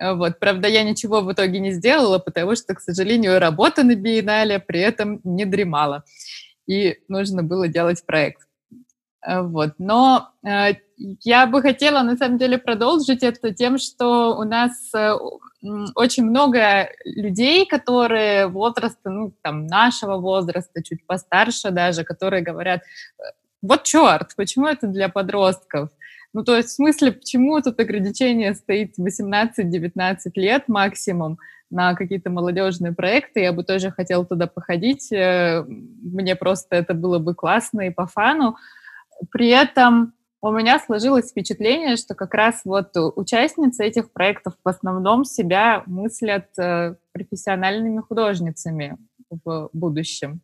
Вот. 0.02 0.40
Правда, 0.40 0.66
я 0.66 0.82
ничего 0.82 1.20
в 1.20 1.32
итоге 1.32 1.60
не 1.60 1.70
сделала, 1.70 2.18
потому 2.18 2.56
что, 2.56 2.74
к 2.74 2.80
сожалению, 2.80 3.38
работа 3.38 3.84
на 3.84 3.94
биеннале 3.94 4.58
при 4.58 4.80
этом 4.80 5.20
не 5.22 5.44
дремала, 5.44 6.02
и 6.66 6.96
нужно 7.06 7.44
было 7.44 7.68
делать 7.68 8.04
проект. 8.04 8.48
Вот. 9.24 9.74
Но 9.78 10.30
э, 10.44 10.74
я 10.98 11.46
бы 11.46 11.62
хотела, 11.62 12.02
на 12.02 12.16
самом 12.16 12.38
деле, 12.38 12.58
продолжить 12.58 13.22
это 13.22 13.54
тем, 13.54 13.78
что 13.78 14.36
у 14.36 14.44
нас 14.44 14.72
э, 14.94 15.12
очень 15.94 16.24
много 16.24 16.88
людей, 17.04 17.66
которые 17.66 18.48
возраста, 18.48 19.10
ну, 19.10 19.32
там, 19.42 19.66
нашего 19.66 20.16
возраста, 20.16 20.82
чуть 20.82 21.06
постарше 21.06 21.70
даже, 21.70 22.04
которые 22.04 22.42
говорят, 22.42 22.82
вот 23.62 23.84
черт, 23.84 24.34
почему 24.36 24.66
это 24.66 24.86
для 24.86 25.08
подростков? 25.08 25.90
Ну, 26.32 26.44
то 26.44 26.56
есть, 26.56 26.70
в 26.70 26.74
смысле, 26.74 27.12
почему 27.12 27.60
тут 27.60 27.80
ограничение 27.80 28.54
стоит 28.54 28.98
18-19 28.98 30.16
лет 30.34 30.68
максимум 30.68 31.38
на 31.70 31.94
какие-то 31.94 32.30
молодежные 32.30 32.92
проекты? 32.92 33.40
Я 33.40 33.52
бы 33.52 33.64
тоже 33.64 33.90
хотела 33.90 34.24
туда 34.24 34.46
походить. 34.46 35.10
Мне 35.10 36.36
просто 36.36 36.76
это 36.76 36.94
было 36.94 37.18
бы 37.18 37.34
классно 37.34 37.82
и 37.82 37.90
по 37.90 38.06
фану. 38.06 38.56
При 39.32 39.48
этом 39.48 40.12
у 40.40 40.50
меня 40.50 40.78
сложилось 40.78 41.30
впечатление, 41.30 41.96
что 41.96 42.14
как 42.14 42.34
раз 42.34 42.62
вот 42.64 42.90
участницы 42.94 43.84
этих 43.84 44.12
проектов 44.12 44.54
в 44.64 44.68
основном 44.68 45.24
себя 45.24 45.82
мыслят 45.86 46.46
э, 46.58 46.94
профессиональными 47.12 48.00
художницами 48.00 48.96
в 49.44 49.70
будущем. 49.72 50.40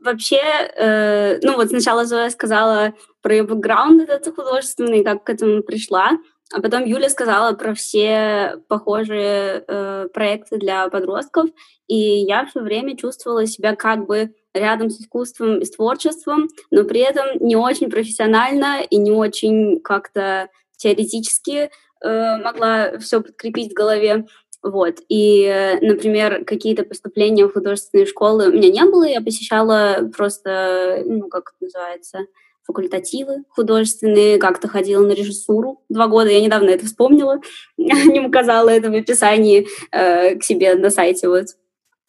Вообще, 0.00 0.40
э, 0.76 1.38
ну 1.42 1.56
вот 1.56 1.68
сначала 1.68 2.04
Зоя 2.04 2.30
сказала 2.30 2.94
про 3.22 3.34
ее 3.34 3.42
бэкграунд 3.42 4.08
этот 4.08 4.34
художественный, 4.36 5.02
как 5.02 5.24
к 5.24 5.30
этому 5.30 5.62
пришла, 5.62 6.12
а 6.52 6.60
потом 6.60 6.84
Юля 6.84 7.08
сказала 7.08 7.54
про 7.54 7.74
все 7.74 8.60
похожие 8.68 9.64
э, 9.66 10.08
проекты 10.14 10.58
для 10.58 10.88
подростков, 10.88 11.50
и 11.88 11.96
я 11.96 12.46
все 12.46 12.60
время 12.60 12.96
чувствовала 12.96 13.46
себя 13.46 13.74
как 13.74 14.06
бы 14.06 14.32
рядом 14.58 14.90
с 14.90 15.00
искусством 15.00 15.58
и 15.58 15.64
с 15.64 15.70
творчеством, 15.70 16.48
но 16.70 16.84
при 16.84 17.00
этом 17.00 17.26
не 17.40 17.56
очень 17.56 17.90
профессионально 17.90 18.82
и 18.82 18.96
не 18.96 19.10
очень 19.10 19.80
как-то 19.80 20.48
теоретически 20.76 21.70
э, 22.02 22.36
могла 22.38 22.98
все 22.98 23.20
подкрепить 23.20 23.72
в 23.72 23.74
голове. 23.74 24.26
Вот. 24.62 24.96
И, 25.08 25.78
например, 25.80 26.44
какие-то 26.44 26.82
поступления 26.82 27.46
в 27.46 27.52
художественные 27.52 28.06
школы 28.06 28.48
у 28.48 28.52
меня 28.52 28.68
не 28.68 28.84
было, 28.90 29.04
я 29.04 29.20
посещала 29.20 30.10
просто, 30.14 31.02
ну, 31.04 31.28
как 31.28 31.52
это 31.54 31.64
называется, 31.64 32.18
факультативы 32.66 33.44
художественные, 33.48 34.38
как-то 34.38 34.68
ходила 34.68 35.06
на 35.06 35.12
режиссуру 35.12 35.82
два 35.88 36.08
года. 36.08 36.30
Я 36.30 36.40
недавно 36.40 36.70
это 36.70 36.84
вспомнила, 36.86 37.40
не 37.76 38.20
указала 38.20 38.68
это 38.68 38.90
в 38.90 38.94
описании 38.94 39.68
э, 39.92 40.36
к 40.36 40.42
себе 40.42 40.74
на 40.74 40.90
сайте 40.90 41.28
вот 41.28 41.46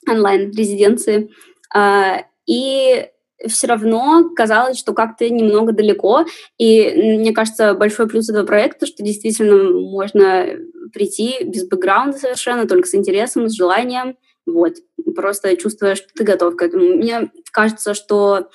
онлайн-резиденции. 0.09 1.29
Э, 1.75 2.23
и 2.47 3.07
все 3.47 3.67
равно 3.67 4.31
казалось, 4.35 4.79
что 4.79 4.93
как-то 4.93 5.29
немного 5.29 5.71
далеко. 5.71 6.25
И 6.57 7.17
мне 7.19 7.33
кажется, 7.33 7.75
большой 7.75 8.07
плюс 8.07 8.29
этого 8.29 8.45
проекта, 8.45 8.87
что 8.87 9.03
действительно 9.03 9.71
можно 9.79 10.47
прийти 10.91 11.43
без 11.43 11.67
бэкграунда 11.67 12.17
совершенно, 12.17 12.67
только 12.67 12.87
с 12.87 12.95
интересом, 12.95 13.47
с 13.47 13.55
желанием, 13.55 14.17
вот, 14.47 14.75
просто 15.15 15.55
чувствуя, 15.57 15.95
что 15.95 16.07
ты 16.15 16.23
готов 16.23 16.55
к 16.55 16.61
этому. 16.63 16.95
Мне 16.95 17.31
кажется, 17.51 17.93
что 17.93 18.49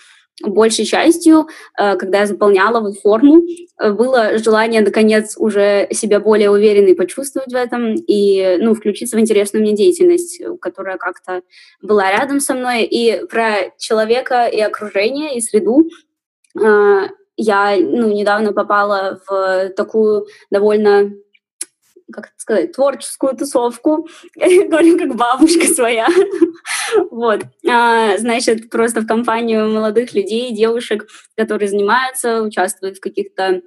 большей 0.51 0.85
частью, 0.85 1.49
э, 1.79 1.97
когда 1.97 2.21
я 2.21 2.27
заполняла 2.27 2.81
вот 2.81 2.99
форму, 2.99 3.43
э, 3.79 3.93
было 3.93 4.39
желание, 4.39 4.81
наконец, 4.81 5.35
уже 5.37 5.89
себя 5.91 6.21
более 6.21 6.51
уверенной 6.51 6.95
почувствовать 6.95 7.53
в 7.53 7.57
этом 7.57 7.95
и, 7.95 8.57
ну, 8.61 8.75
включиться 8.75 9.17
в 9.17 9.21
интересную 9.21 9.63
мне 9.63 9.75
деятельность, 9.75 10.43
которая 10.61 10.99
как-то 10.99 11.43
была 11.81 12.11
рядом 12.11 12.41
со 12.41 12.55
мной. 12.55 12.85
И 12.85 13.25
про 13.27 13.71
человека 13.79 14.47
и 14.47 14.61
окружение, 14.61 15.37
и 15.37 15.41
среду 15.41 15.89
э, 16.59 17.09
я, 17.37 17.77
ну, 17.79 18.13
недавно 18.13 18.53
попала 18.53 19.21
в 19.27 19.71
такую 19.77 20.27
довольно 20.51 21.13
как 22.13 22.31
сказать, 22.37 22.73
творческую 22.73 23.37
тусовку, 23.37 24.09
говорю 24.37 24.99
как 24.99 25.17
бабушка 25.17 25.67
своя, 25.67 26.09
вот, 27.11 27.43
а, 27.69 28.17
значит, 28.19 28.71
просто 28.71 29.01
в 29.01 29.07
компанию 29.07 29.71
молодых 29.71 30.15
людей, 30.15 30.55
девушек, 30.55 31.07
которые 31.37 31.69
занимаются, 31.69 32.43
участвуют 32.43 32.99
в 32.99 33.01
каких-то 33.01 33.63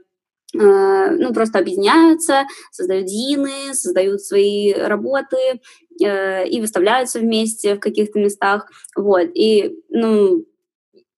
а, 0.57 1.09
ну, 1.11 1.33
просто 1.33 1.59
объединяются, 1.59 2.43
создают 2.71 3.07
дины, 3.07 3.73
создают 3.73 4.21
свои 4.21 4.73
работы 4.73 5.59
э, 6.01 6.47
и 6.47 6.61
выставляются 6.61 7.19
вместе 7.19 7.75
в 7.75 7.79
каких-то 7.79 8.19
местах, 8.19 8.69
вот, 8.95 9.29
и, 9.33 9.75
ну, 9.89 10.45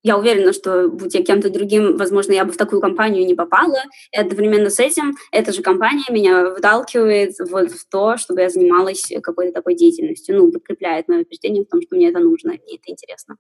я 0.04 0.18
уверена, 0.18 0.54
что 0.54 0.90
будь 0.90 1.14
я 1.14 1.24
кем-то 1.24 1.50
другим, 1.50 1.98
возможно, 1.98 2.32
я 2.34 2.46
бы 2.46 2.52
в 2.52 2.58
такую 2.58 2.82
компанию 2.82 3.26
не 3.26 3.36
попала. 3.36 3.84
И 4.12 4.18
одновременно 4.18 4.70
с 4.70 4.80
этим 4.80 5.16
эта 5.32 5.52
же 5.52 5.62
компания 5.62 6.06
меня 6.10 6.50
выталкивает 6.50 7.36
вот 7.50 7.72
в 7.72 7.90
то, 7.90 8.18
чтобы 8.18 8.42
я 8.42 8.50
занималась 8.50 9.12
какой-то 9.22 9.54
такой 9.54 9.76
деятельностью. 9.76 10.38
Ну, 10.38 10.52
подкрепляет 10.52 11.08
мое 11.08 11.22
убеждение 11.22 11.64
в 11.64 11.70
том, 11.70 11.82
что 11.82 11.96
мне 11.96 12.10
это 12.10 12.20
нужно, 12.20 12.52
и 12.52 12.76
это 12.76 12.92
интересно. 12.92 13.36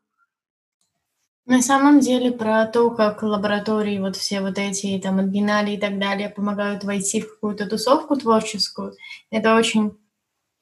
На 1.45 1.61
самом 1.61 2.01
деле 2.01 2.31
про 2.31 2.65
то, 2.65 2.89
как 2.91 3.23
лаборатории, 3.23 3.99
вот 3.99 4.17
все 4.17 4.41
вот 4.41 4.57
эти 4.57 4.99
там 5.01 5.19
от 5.19 5.69
и 5.69 5.77
так 5.77 5.97
далее 5.97 6.29
помогают 6.29 6.83
войти 6.83 7.21
в 7.21 7.35
какую-то 7.35 7.69
тусовку 7.69 8.17
творческую, 8.17 8.93
это 9.31 9.55
очень 9.55 9.97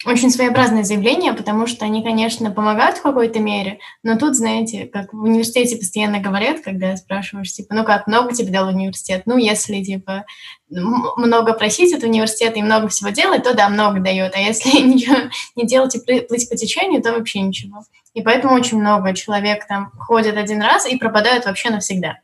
очень 0.03 0.29
своеобразное 0.29 0.83
заявление, 0.83 1.33
потому 1.33 1.67
что 1.67 1.85
они, 1.85 2.03
конечно, 2.03 2.51
помогают 2.51 2.97
в 2.97 3.01
какой-то 3.01 3.39
мере, 3.39 3.79
но 4.03 4.17
тут, 4.17 4.35
знаете, 4.35 4.85
как 4.85 5.13
в 5.13 5.23
университете 5.23 5.77
постоянно 5.77 6.19
говорят, 6.19 6.59
когда 6.61 6.95
спрашиваешь, 6.97 7.53
типа, 7.53 7.73
ну 7.73 7.83
как, 7.85 8.05
много 8.05 8.33
тебе 8.33 8.51
дал 8.51 8.67
университет? 8.67 9.23
Ну, 9.25 9.37
если, 9.37 9.81
типа, 9.81 10.25
много 10.69 11.53
просить 11.53 11.93
от 11.93 12.03
университета 12.03 12.59
и 12.59 12.63
много 12.63 12.87
всего 12.89 13.09
делать, 13.09 13.43
то 13.43 13.55
да, 13.55 13.69
много 13.69 13.99
дает, 13.99 14.35
а 14.35 14.39
если 14.39 14.69
ничего 14.81 15.15
не 15.55 15.65
делать 15.65 15.95
и 15.95 15.99
плыть 15.99 16.49
по 16.49 16.55
течению, 16.55 17.01
то 17.01 17.13
вообще 17.13 17.39
ничего. 17.39 17.83
И 18.13 18.21
поэтому 18.21 18.53
очень 18.53 18.79
много 18.79 19.13
человек 19.13 19.65
там 19.67 19.91
ходят 19.97 20.37
один 20.37 20.61
раз 20.61 20.87
и 20.87 20.97
пропадают 20.97 21.45
вообще 21.45 21.69
навсегда. 21.69 22.19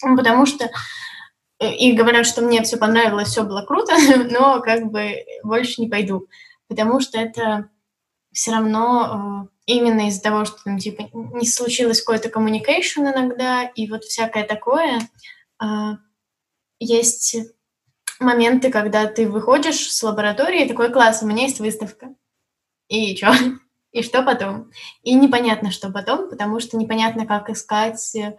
Потому 0.00 0.44
что 0.44 0.70
э, 1.60 1.72
и 1.74 1.92
говорят, 1.92 2.26
что 2.26 2.42
мне 2.42 2.62
все 2.62 2.78
понравилось, 2.78 3.28
все 3.28 3.44
было 3.44 3.62
круто, 3.62 3.92
но 4.30 4.60
как 4.60 4.90
бы 4.90 5.24
больше 5.42 5.80
не 5.80 5.88
пойду 5.88 6.26
потому 6.68 7.00
что 7.00 7.18
это 7.18 7.70
все 8.32 8.52
равно 8.52 9.48
э, 9.66 9.72
именно 9.72 10.08
из-за 10.08 10.22
того, 10.22 10.44
что 10.44 10.62
там 10.62 10.78
типа 10.78 11.08
не 11.12 11.46
случилось 11.46 12.02
какой-то 12.02 12.28
communication 12.28 13.10
иногда 13.10 13.64
и 13.64 13.88
вот 13.90 14.04
всякое 14.04 14.44
такое, 14.44 15.00
э, 15.62 15.66
есть 16.78 17.36
моменты, 18.20 18.70
когда 18.70 19.06
ты 19.06 19.28
выходишь 19.28 19.92
с 19.92 20.02
лаборатории, 20.02 20.64
и 20.64 20.68
такой 20.68 20.92
класс, 20.92 21.22
у 21.22 21.26
меня 21.26 21.44
есть 21.44 21.60
выставка. 21.60 22.14
И 22.88 23.16
что? 23.16 23.32
И 23.92 24.02
что 24.02 24.22
потом? 24.22 24.70
И 25.02 25.14
непонятно, 25.14 25.70
что 25.70 25.90
потом, 25.90 26.28
потому 26.28 26.60
что 26.60 26.76
непонятно, 26.76 27.24
как 27.24 27.48
искать 27.48 28.14
э, 28.14 28.36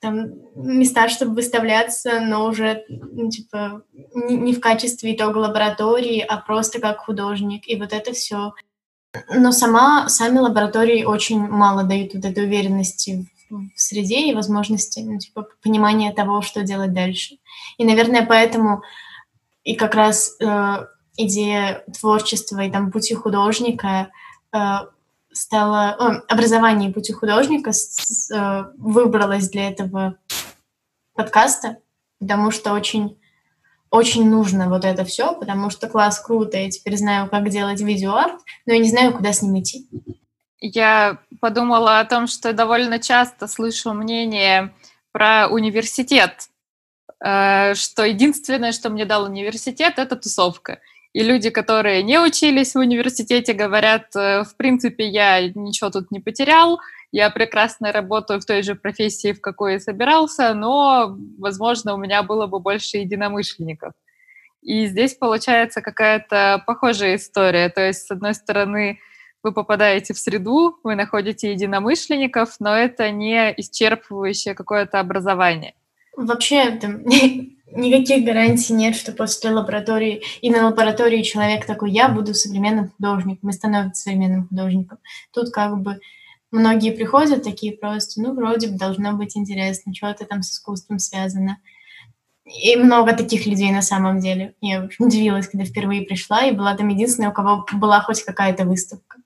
там 0.00 0.28
места, 0.54 1.08
чтобы 1.08 1.34
выставляться, 1.34 2.20
но 2.20 2.46
уже 2.46 2.84
ну, 2.88 3.28
типа 3.30 3.82
не, 4.14 4.36
не 4.36 4.54
в 4.54 4.60
качестве 4.60 5.14
итога 5.14 5.38
лаборатории, 5.38 6.20
а 6.20 6.36
просто 6.36 6.80
как 6.80 6.98
художник. 6.98 7.68
И 7.68 7.76
вот 7.76 7.92
это 7.92 8.12
все. 8.12 8.52
Но 9.34 9.52
сама, 9.52 10.08
сами 10.08 10.38
лаборатории 10.38 11.04
очень 11.04 11.40
мало 11.40 11.82
дают 11.84 12.14
вот 12.14 12.24
этой 12.24 12.44
уверенности 12.44 13.26
в, 13.50 13.80
среде 13.80 14.28
и 14.28 14.34
возможности, 14.34 15.00
ну, 15.00 15.18
типа, 15.18 15.48
понимания 15.62 16.12
того, 16.12 16.42
что 16.42 16.62
делать 16.62 16.92
дальше. 16.92 17.36
И, 17.78 17.84
наверное, 17.84 18.26
поэтому 18.26 18.82
и 19.64 19.74
как 19.74 19.94
раз 19.94 20.36
э, 20.40 20.86
идея 21.16 21.84
творчества 21.98 22.60
и 22.60 22.70
там 22.70 22.92
пути 22.92 23.14
художника 23.14 24.10
э, 24.52 24.58
стала... 25.38 25.96
О, 25.98 26.22
образование 26.28 26.92
пути 26.92 27.12
художника 27.12 27.72
с, 27.72 28.30
э, 28.30 28.64
выбралось 28.76 29.48
для 29.48 29.68
этого 29.68 30.16
подкаста, 31.14 31.78
потому 32.18 32.50
что 32.50 32.72
очень 32.72 33.18
очень 33.90 34.28
нужно 34.28 34.68
вот 34.68 34.84
это 34.84 35.04
все, 35.04 35.34
потому 35.34 35.70
что 35.70 35.88
класс 35.88 36.20
круто, 36.20 36.58
я 36.58 36.68
теперь 36.68 36.98
знаю, 36.98 37.30
как 37.30 37.48
делать 37.48 37.80
видеоарт, 37.80 38.38
но 38.66 38.74
я 38.74 38.80
не 38.80 38.90
знаю, 38.90 39.14
куда 39.14 39.32
с 39.32 39.40
ним 39.40 39.58
идти. 39.58 39.88
Я 40.60 41.20
подумала 41.40 42.00
о 42.00 42.04
том, 42.04 42.26
что 42.26 42.52
довольно 42.52 42.98
часто 42.98 43.46
слышу 43.46 43.94
мнение 43.94 44.74
про 45.10 45.48
университет, 45.48 46.50
э, 47.24 47.74
что 47.74 48.04
единственное, 48.04 48.72
что 48.72 48.90
мне 48.90 49.06
дал 49.06 49.24
университет, 49.24 49.94
это 49.98 50.16
тусовка. 50.16 50.80
И 51.14 51.22
люди, 51.22 51.50
которые 51.50 52.02
не 52.02 52.20
учились 52.20 52.74
в 52.74 52.78
университете, 52.78 53.54
говорят, 53.54 54.14
э, 54.14 54.44
в 54.44 54.56
принципе, 54.56 55.08
я 55.08 55.40
ничего 55.48 55.90
тут 55.90 56.10
не 56.10 56.20
потерял, 56.20 56.80
я 57.12 57.30
прекрасно 57.30 57.92
работаю 57.92 58.40
в 58.40 58.44
той 58.44 58.62
же 58.62 58.74
профессии, 58.74 59.32
в 59.32 59.40
какой 59.40 59.76
и 59.76 59.80
собирался, 59.80 60.52
но, 60.52 61.16
возможно, 61.38 61.94
у 61.94 61.96
меня 61.96 62.22
было 62.22 62.46
бы 62.46 62.60
больше 62.60 62.98
единомышленников. 62.98 63.94
И 64.62 64.86
здесь 64.86 65.14
получается 65.14 65.80
какая-то 65.80 66.62
похожая 66.66 67.16
история. 67.16 67.70
То 67.70 67.86
есть, 67.86 68.06
с 68.06 68.10
одной 68.10 68.34
стороны, 68.34 68.98
вы 69.42 69.52
попадаете 69.52 70.12
в 70.12 70.18
среду, 70.18 70.78
вы 70.82 70.94
находите 70.94 71.52
единомышленников, 71.52 72.56
но 72.60 72.76
это 72.76 73.10
не 73.10 73.54
исчерпывающее 73.54 74.54
какое-то 74.54 75.00
образование. 75.00 75.74
Вообще, 76.16 76.78
никаких 77.72 78.24
гарантий 78.24 78.72
нет, 78.72 78.96
что 78.96 79.12
после 79.12 79.50
лаборатории 79.50 80.22
и 80.40 80.50
на 80.50 80.66
лаборатории 80.66 81.22
человек 81.22 81.66
такой, 81.66 81.90
я 81.90 82.08
буду 82.08 82.34
современным 82.34 82.90
художником 82.90 83.50
и 83.50 83.52
становится 83.52 84.02
современным 84.02 84.48
художником. 84.48 84.98
Тут 85.32 85.50
как 85.50 85.78
бы 85.78 86.00
многие 86.50 86.92
приходят 86.92 87.42
такие 87.42 87.72
просто, 87.72 88.22
ну, 88.22 88.34
вроде 88.34 88.68
бы 88.68 88.78
должно 88.78 89.12
быть 89.12 89.36
интересно, 89.36 89.94
что-то 89.94 90.24
там 90.24 90.42
с 90.42 90.52
искусством 90.52 90.98
связано. 90.98 91.58
И 92.44 92.76
много 92.76 93.14
таких 93.14 93.46
людей 93.46 93.70
на 93.70 93.82
самом 93.82 94.20
деле. 94.20 94.54
Я 94.62 94.88
удивилась, 94.98 95.48
когда 95.48 95.66
впервые 95.66 96.02
пришла, 96.02 96.46
и 96.46 96.52
была 96.52 96.74
там 96.74 96.88
единственная, 96.88 97.30
у 97.30 97.34
кого 97.34 97.66
была 97.74 98.00
хоть 98.00 98.22
какая-то 98.22 98.64
выставка. 98.64 99.18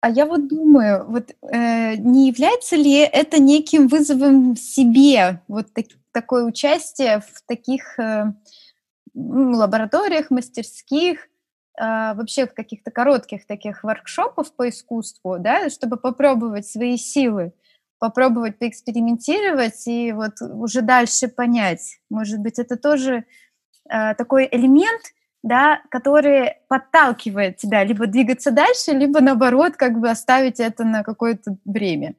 А 0.00 0.10
я 0.10 0.26
вот 0.26 0.48
думаю, 0.48 1.04
вот 1.06 1.30
э, 1.42 1.94
не 1.96 2.28
является 2.28 2.74
ли 2.74 2.96
это 2.96 3.40
неким 3.40 3.86
вызовом 3.86 4.56
себе, 4.56 5.40
вот 5.46 5.72
так, 5.72 5.86
такое 6.12 6.44
участие 6.44 7.20
в 7.20 7.42
таких 7.46 7.98
э, 7.98 8.32
лабораториях, 9.14 10.30
мастерских, 10.30 11.28
а, 11.78 12.14
вообще 12.14 12.46
в 12.46 12.54
каких-то 12.54 12.90
коротких 12.90 13.46
таких 13.46 13.82
воркшопов 13.82 14.54
по 14.54 14.68
искусству, 14.68 15.38
да, 15.38 15.70
чтобы 15.70 15.96
попробовать 15.96 16.66
свои 16.66 16.96
силы, 16.96 17.52
попробовать 17.98 18.58
поэкспериментировать 18.58 19.86
и 19.86 20.12
вот 20.12 20.34
уже 20.40 20.82
дальше 20.82 21.28
понять. 21.28 22.00
Может 22.10 22.40
быть, 22.40 22.58
это 22.58 22.76
тоже 22.76 23.24
э, 23.88 24.14
такой 24.14 24.48
элемент, 24.50 25.02
да, 25.42 25.80
который 25.90 26.56
подталкивает 26.68 27.56
тебя 27.56 27.84
либо 27.84 28.06
двигаться 28.06 28.50
дальше, 28.50 28.92
либо 28.92 29.20
наоборот, 29.20 29.76
как 29.76 29.98
бы 29.98 30.10
оставить 30.10 30.60
это 30.60 30.84
на 30.84 31.02
какое-то 31.02 31.56
время. 31.64 32.14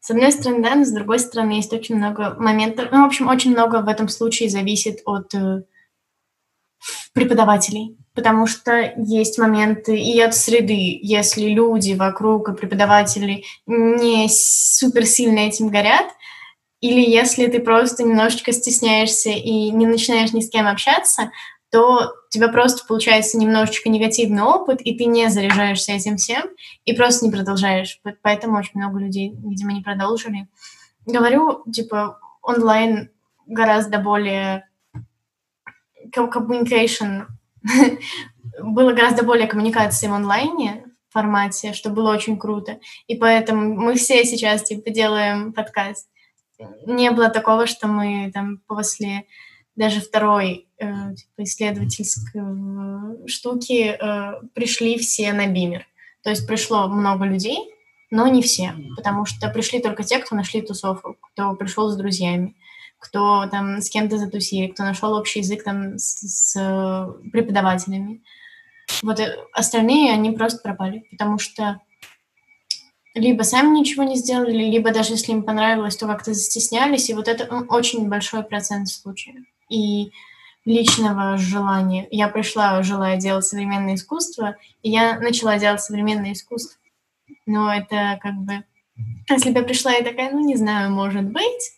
С 0.00 0.10
одной 0.10 0.32
стороны, 0.32 0.62
да, 0.62 0.74
но 0.74 0.84
с 0.84 0.90
другой 0.90 1.18
стороны 1.18 1.52
есть 1.52 1.72
очень 1.72 1.96
много 1.96 2.34
моментов. 2.38 2.88
Ну, 2.90 3.02
в 3.02 3.06
общем, 3.06 3.28
очень 3.28 3.52
много 3.52 3.82
в 3.82 3.88
этом 3.88 4.08
случае 4.08 4.48
зависит 4.48 5.00
от 5.04 5.34
э, 5.34 5.62
преподавателей, 7.12 7.98
потому 8.14 8.46
что 8.46 8.94
есть 8.96 9.38
моменты 9.38 9.98
и 9.98 10.18
от 10.20 10.34
среды, 10.34 10.98
если 11.02 11.48
люди 11.48 11.92
вокруг 11.92 12.48
и 12.48 12.54
преподаватели 12.54 13.44
не 13.66 14.26
супер 14.30 15.04
сильно 15.04 15.40
этим 15.40 15.68
горят, 15.68 16.06
или 16.80 17.00
если 17.00 17.46
ты 17.48 17.60
просто 17.60 18.02
немножечко 18.02 18.52
стесняешься 18.52 19.28
и 19.28 19.70
не 19.70 19.86
начинаешь 19.86 20.32
ни 20.32 20.40
с 20.40 20.48
кем 20.48 20.66
общаться, 20.66 21.30
то 21.70 22.12
у 22.26 22.30
тебя 22.30 22.48
просто 22.48 22.84
получается 22.86 23.38
немножечко 23.38 23.88
негативный 23.88 24.42
опыт, 24.42 24.80
и 24.80 24.96
ты 24.96 25.04
не 25.04 25.28
заряжаешься 25.30 25.92
этим 25.92 26.16
всем, 26.16 26.44
и 26.84 26.92
просто 26.92 27.24
не 27.24 27.30
продолжаешь. 27.30 28.00
Поэтому 28.22 28.58
очень 28.58 28.72
много 28.74 28.98
людей, 28.98 29.32
видимо, 29.44 29.72
не 29.72 29.82
продолжили. 29.82 30.48
Говорю, 31.06 31.64
типа, 31.72 32.18
онлайн 32.42 33.10
гораздо 33.46 33.98
более 33.98 34.68
communication 36.14 37.26
было 38.62 38.92
гораздо 38.92 39.24
более 39.24 39.46
коммуникации 39.46 40.08
в 40.08 40.12
онлайне 40.12 40.84
формате, 41.10 41.72
что 41.72 41.90
было 41.90 42.12
очень 42.12 42.38
круто. 42.38 42.78
И 43.06 43.16
поэтому 43.16 43.74
мы 43.74 43.94
все 43.94 44.24
сейчас 44.24 44.62
типа 44.64 44.90
делаем 44.90 45.52
подкаст. 45.52 46.08
Не 46.86 47.10
было 47.10 47.28
такого, 47.28 47.66
что 47.66 47.88
мы 47.88 48.30
там 48.32 48.58
после 48.66 49.24
даже 49.76 50.00
второй 50.00 50.69
э, 50.80 51.14
типа, 51.14 51.44
исследовательской 51.44 53.28
штуки 53.28 53.96
э, 53.96 54.32
пришли 54.54 54.98
все 54.98 55.32
на 55.32 55.46
Бимер. 55.46 55.86
То 56.22 56.30
есть 56.30 56.46
пришло 56.46 56.88
много 56.88 57.24
людей, 57.24 57.58
но 58.10 58.26
не 58.26 58.42
все, 58.42 58.74
потому 58.96 59.24
что 59.24 59.48
пришли 59.50 59.80
только 59.80 60.02
те, 60.02 60.18
кто 60.18 60.34
нашли 60.34 60.62
тусовку, 60.62 61.16
кто 61.20 61.54
пришел 61.54 61.90
с 61.90 61.96
друзьями 61.96 62.54
кто 63.00 63.48
там 63.50 63.80
с 63.80 63.88
кем-то 63.88 64.18
затусил, 64.18 64.72
кто 64.72 64.84
нашел 64.84 65.14
общий 65.14 65.40
язык 65.40 65.64
там 65.64 65.98
с, 65.98 66.20
с 66.20 67.12
преподавателями. 67.32 68.22
Вот 69.02 69.18
э, 69.18 69.36
остальные, 69.52 70.12
они 70.12 70.32
просто 70.32 70.60
пропали, 70.62 71.04
потому 71.10 71.38
что 71.38 71.80
либо 73.14 73.42
сами 73.42 73.78
ничего 73.78 74.04
не 74.04 74.16
сделали, 74.16 74.52
либо 74.52 74.92
даже 74.92 75.14
если 75.14 75.32
им 75.32 75.42
понравилось, 75.42 75.96
то 75.96 76.06
как-то 76.06 76.34
застеснялись, 76.34 77.08
и 77.08 77.14
вот 77.14 77.26
это 77.26 77.44
очень 77.68 78.08
большой 78.08 78.44
процент 78.44 78.88
случаев. 78.88 79.44
И 79.68 80.12
личного 80.64 81.36
желания. 81.36 82.06
Я 82.10 82.28
пришла, 82.28 82.82
желая 82.82 83.16
делать 83.16 83.44
современное 83.44 83.94
искусство, 83.94 84.56
и 84.82 84.90
я 84.90 85.18
начала 85.18 85.58
делать 85.58 85.80
современное 85.80 86.32
искусство. 86.32 86.78
Но 87.46 87.72
это 87.72 88.18
как 88.22 88.34
бы... 88.34 88.64
Если 89.28 89.50
бы 89.50 89.60
я 89.60 89.64
пришла 89.64 89.94
и 89.94 90.04
такая, 90.04 90.30
ну, 90.30 90.40
не 90.40 90.56
знаю, 90.56 90.90
может 90.90 91.24
быть, 91.24 91.72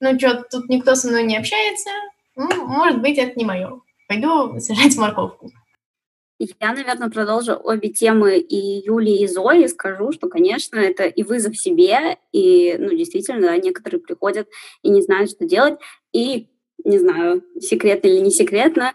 ну 0.00 0.18
что, 0.18 0.44
тут 0.50 0.68
никто 0.68 0.94
со 0.94 1.08
мной 1.08 1.24
не 1.24 1.36
общается, 1.36 1.90
ну, 2.34 2.66
может 2.66 3.00
быть, 3.00 3.18
это 3.18 3.38
не 3.38 3.44
мое. 3.44 3.80
Пойду 4.08 4.58
сажать 4.60 4.96
морковку. 4.96 5.50
Я, 6.38 6.74
наверное, 6.74 7.08
продолжу 7.08 7.54
обе 7.54 7.88
темы 7.88 8.38
и 8.38 8.84
Юли, 8.84 9.22
и 9.22 9.26
Зои. 9.26 9.66
Скажу, 9.66 10.12
что, 10.12 10.28
конечно, 10.28 10.78
это 10.78 11.04
и 11.04 11.22
вызов 11.22 11.56
себе, 11.56 12.18
и, 12.30 12.76
ну, 12.78 12.90
действительно, 12.90 13.40
да, 13.40 13.56
некоторые 13.56 14.00
приходят 14.00 14.46
и 14.82 14.90
не 14.90 15.00
знают, 15.00 15.30
что 15.30 15.46
делать. 15.46 15.78
И, 16.12 16.48
не 16.86 16.98
знаю, 16.98 17.42
секретно 17.60 18.08
или 18.08 18.20
не 18.20 18.30
секретно, 18.30 18.94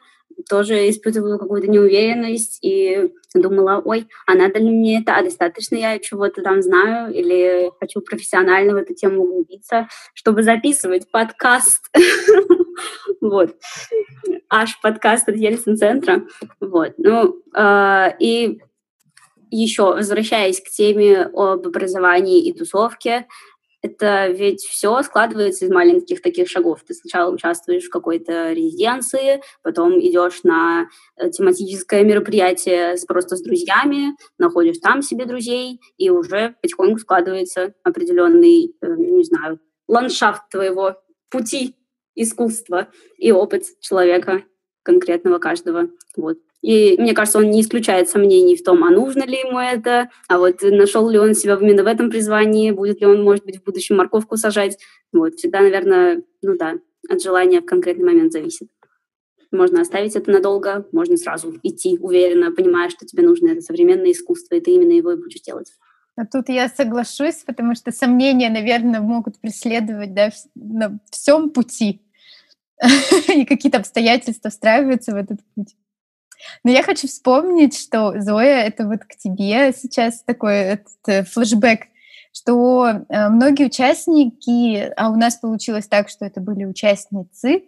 тоже 0.49 0.89
испытывала 0.89 1.37
какую-то 1.37 1.69
неуверенность 1.69 2.59
и 2.61 3.11
думала, 3.33 3.81
ой, 3.83 4.07
а 4.25 4.33
надо 4.33 4.59
ли 4.59 4.69
мне 4.69 5.01
это, 5.01 5.15
а 5.15 5.23
достаточно 5.23 5.75
я 5.75 5.99
чего-то 5.99 6.41
там 6.41 6.61
знаю 6.61 7.13
или 7.13 7.71
хочу 7.79 8.01
профессионально 8.01 8.73
в 8.73 8.77
эту 8.77 8.93
тему 8.93 9.21
углубиться, 9.21 9.87
чтобы 10.13 10.43
записывать 10.43 11.09
подкаст. 11.11 11.85
Вот. 13.19 13.55
Аж 14.49 14.81
подкаст 14.81 15.29
от 15.29 15.35
Ельцин-центра. 15.35 16.23
Вот. 16.59 16.93
Ну, 16.97 17.35
а, 17.53 18.15
и 18.19 18.59
еще, 19.51 19.93
возвращаясь 19.93 20.59
к 20.59 20.69
теме 20.69 21.23
об 21.25 21.67
образовании 21.67 22.43
и 22.43 22.53
тусовке, 22.53 23.27
это 23.81 24.27
ведь 24.27 24.61
все 24.61 25.01
складывается 25.01 25.65
из 25.65 25.71
маленьких 25.71 26.21
таких 26.21 26.47
шагов. 26.49 26.83
Ты 26.87 26.93
сначала 26.93 27.31
участвуешь 27.31 27.85
в 27.85 27.89
какой-то 27.89 28.53
резиденции, 28.53 29.41
потом 29.63 29.99
идешь 29.99 30.43
на 30.43 30.87
э, 31.17 31.29
тематическое 31.31 32.03
мероприятие 32.03 32.95
просто 33.07 33.35
с 33.35 33.41
друзьями, 33.41 34.15
находишь 34.37 34.77
там 34.77 35.01
себе 35.01 35.25
друзей, 35.25 35.79
и 35.97 36.09
уже 36.09 36.55
потихоньку 36.61 36.99
складывается 36.99 37.73
определенный, 37.83 38.75
э, 38.81 38.87
не 38.97 39.23
знаю, 39.23 39.59
ландшафт 39.87 40.43
твоего 40.49 40.97
пути 41.29 41.75
искусства 42.15 42.89
и 43.17 43.31
опыт 43.31 43.63
человека 43.79 44.43
конкретного 44.83 45.39
каждого. 45.39 45.89
Вот. 46.15 46.37
И 46.61 46.95
мне 46.99 47.13
кажется, 47.13 47.39
он 47.39 47.49
не 47.49 47.61
исключает 47.61 48.09
сомнений 48.09 48.55
в 48.55 48.63
том, 48.63 48.83
а 48.83 48.91
нужно 48.91 49.23
ли 49.23 49.37
ему 49.39 49.59
это, 49.59 50.09
а 50.27 50.37
вот 50.37 50.61
нашел 50.61 51.09
ли 51.09 51.17
он 51.17 51.33
себя 51.33 51.57
именно 51.59 51.83
в 51.83 51.87
этом 51.87 52.11
призвании, 52.11 52.71
будет 52.71 53.01
ли 53.01 53.07
он, 53.07 53.23
может 53.23 53.45
быть, 53.45 53.59
в 53.59 53.63
будущем 53.63 53.97
морковку 53.97 54.37
сажать. 54.37 54.77
Вот, 55.11 55.35
всегда, 55.35 55.61
наверное, 55.61 56.23
ну 56.43 56.57
да, 56.57 56.75
от 57.09 57.21
желания 57.21 57.61
в 57.61 57.65
конкретный 57.65 58.05
момент 58.05 58.31
зависит. 58.31 58.69
Можно 59.51 59.81
оставить 59.81 60.15
это 60.15 60.31
надолго, 60.31 60.87
можно 60.91 61.17
сразу 61.17 61.53
идти 61.63 61.97
уверенно, 61.99 62.51
понимая, 62.51 62.89
что 62.89 63.05
тебе 63.05 63.23
нужно 63.23 63.49
это 63.49 63.61
современное 63.61 64.11
искусство, 64.11 64.55
и 64.55 64.61
ты 64.61 64.71
именно 64.71 64.93
его 64.93 65.11
и 65.11 65.17
будешь 65.17 65.41
делать. 65.41 65.73
А 66.15 66.25
тут 66.25 66.49
я 66.49 66.69
соглашусь, 66.69 67.43
потому 67.45 67.73
что 67.75 67.91
сомнения, 67.91 68.49
наверное, 68.49 69.01
могут 69.01 69.39
преследовать 69.39 70.13
да, 70.13 70.29
на 70.55 70.99
всем 71.09 71.49
пути, 71.49 72.01
и 73.35 73.45
какие-то 73.45 73.77
обстоятельства 73.77 74.49
встраиваются 74.49 75.13
в 75.13 75.15
этот 75.15 75.39
путь. 75.55 75.75
Но 76.63 76.71
я 76.71 76.81
хочу 76.81 77.07
вспомнить, 77.07 77.77
что, 77.77 78.19
Зоя, 78.19 78.63
это 78.63 78.87
вот 78.87 79.03
к 79.05 79.15
тебе 79.15 79.71
сейчас 79.73 80.23
такой 80.23 80.55
этот 80.55 81.27
флешбэк, 81.29 81.81
что 82.33 82.87
э, 82.87 83.29
многие 83.29 83.65
участники, 83.65 84.91
а 84.95 85.09
у 85.11 85.15
нас 85.15 85.35
получилось 85.35 85.87
так, 85.87 86.09
что 86.09 86.25
это 86.25 86.41
были 86.41 86.65
участницы, 86.65 87.63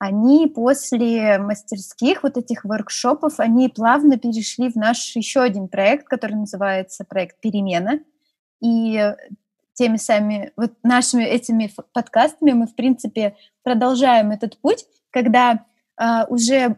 они 0.00 0.46
после 0.46 1.38
мастерских 1.38 2.22
вот 2.22 2.38
этих 2.38 2.64
воркшопов, 2.64 3.38
они 3.38 3.68
плавно 3.68 4.18
перешли 4.18 4.70
в 4.70 4.76
наш 4.76 5.14
еще 5.14 5.40
один 5.40 5.68
проект, 5.68 6.08
который 6.08 6.36
называется 6.36 7.04
проект 7.04 7.38
«Перемена». 7.40 8.00
И 8.62 9.14
теми 9.80 9.96
самыми, 9.96 10.52
вот 10.56 10.72
нашими 10.82 11.24
этими 11.24 11.72
подкастами 11.94 12.52
мы, 12.52 12.66
в 12.66 12.74
принципе, 12.74 13.34
продолжаем 13.62 14.30
этот 14.30 14.60
путь, 14.60 14.84
когда 15.10 15.64
а, 15.96 16.26
уже 16.28 16.76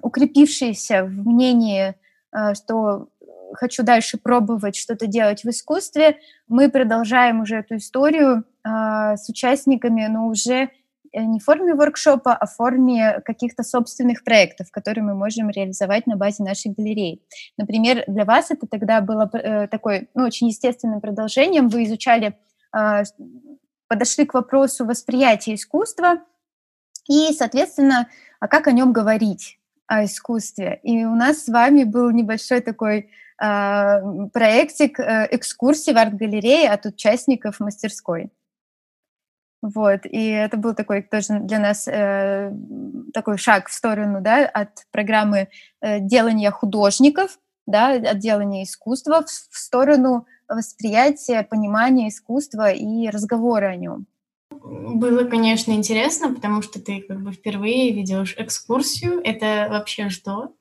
укрепившиеся 0.00 1.04
в 1.04 1.28
мнении, 1.28 1.94
а, 2.32 2.54
что 2.54 3.08
хочу 3.52 3.82
дальше 3.82 4.16
пробовать 4.16 4.74
что-то 4.74 5.06
делать 5.06 5.44
в 5.44 5.50
искусстве, 5.50 6.16
мы 6.48 6.70
продолжаем 6.70 7.42
уже 7.42 7.56
эту 7.56 7.76
историю 7.76 8.44
а, 8.64 9.18
с 9.18 9.28
участниками, 9.28 10.06
но 10.06 10.28
уже 10.28 10.54
э, 10.54 10.68
не 11.12 11.40
в 11.40 11.44
форме 11.44 11.74
воркшопа, 11.74 12.34
а 12.34 12.46
в 12.46 12.54
форме 12.54 13.20
каких-то 13.24 13.62
собственных 13.62 14.24
проектов, 14.24 14.70
которые 14.70 15.04
мы 15.04 15.14
можем 15.14 15.50
реализовать 15.50 16.06
на 16.06 16.16
базе 16.16 16.42
нашей 16.42 16.72
галереи. 16.72 17.22
Например, 17.56 18.04
для 18.06 18.24
вас 18.24 18.50
это 18.50 18.66
тогда 18.66 19.00
было 19.00 19.30
э, 19.32 19.68
такой 19.68 20.08
ну, 20.14 20.24
очень 20.24 20.48
естественным 20.48 21.00
продолжением. 21.00 21.68
Вы 21.68 21.84
изучали, 21.84 22.36
подошли 23.88 24.24
к 24.24 24.34
вопросу 24.34 24.86
восприятия 24.86 25.54
искусства, 25.54 26.20
и, 27.08 27.32
соответственно, 27.32 28.08
а 28.38 28.46
как 28.46 28.68
о 28.68 28.72
нем 28.72 28.92
говорить, 28.92 29.58
о 29.88 30.04
искусстве. 30.04 30.78
И 30.84 31.04
у 31.04 31.16
нас 31.16 31.44
с 31.44 31.48
вами 31.48 31.82
был 31.82 32.10
небольшой 32.12 32.60
такой 32.60 33.10
э, 33.42 34.28
проектик 34.32 35.00
э, 35.00 35.26
экскурсии 35.32 35.90
в 35.90 35.98
арт-галерее 35.98 36.70
от 36.70 36.86
участников 36.86 37.58
мастерской. 37.58 38.30
Вот, 39.62 40.00
и 40.04 40.26
это 40.26 40.56
был 40.56 40.74
такой 40.74 41.02
тоже 41.02 41.40
для 41.40 41.58
нас 41.58 41.86
э, 41.86 42.50
такой 43.12 43.36
шаг 43.36 43.68
в 43.68 43.72
сторону, 43.74 44.20
да, 44.22 44.46
от 44.46 44.86
программы 44.90 45.48
э, 45.82 46.00
делания 46.00 46.50
художников, 46.50 47.38
да, 47.66 47.92
от 47.92 48.18
делания 48.18 48.64
искусства 48.64 49.22
в, 49.22 49.28
в 49.28 49.58
сторону 49.58 50.26
восприятия, 50.48 51.42
понимания 51.42 52.08
искусства 52.08 52.72
и 52.72 53.08
разговора 53.08 53.66
о 53.66 53.76
нем. 53.76 54.06
Было, 54.50 55.24
конечно, 55.24 55.72
интересно, 55.72 56.34
потому 56.34 56.62
что 56.62 56.80
ты 56.80 57.02
как 57.02 57.20
бы 57.20 57.32
впервые 57.32 57.92
ведешь 57.92 58.34
экскурсию. 58.38 59.20
Это 59.22 59.68
вообще 59.70 60.08
что? 60.08 60.54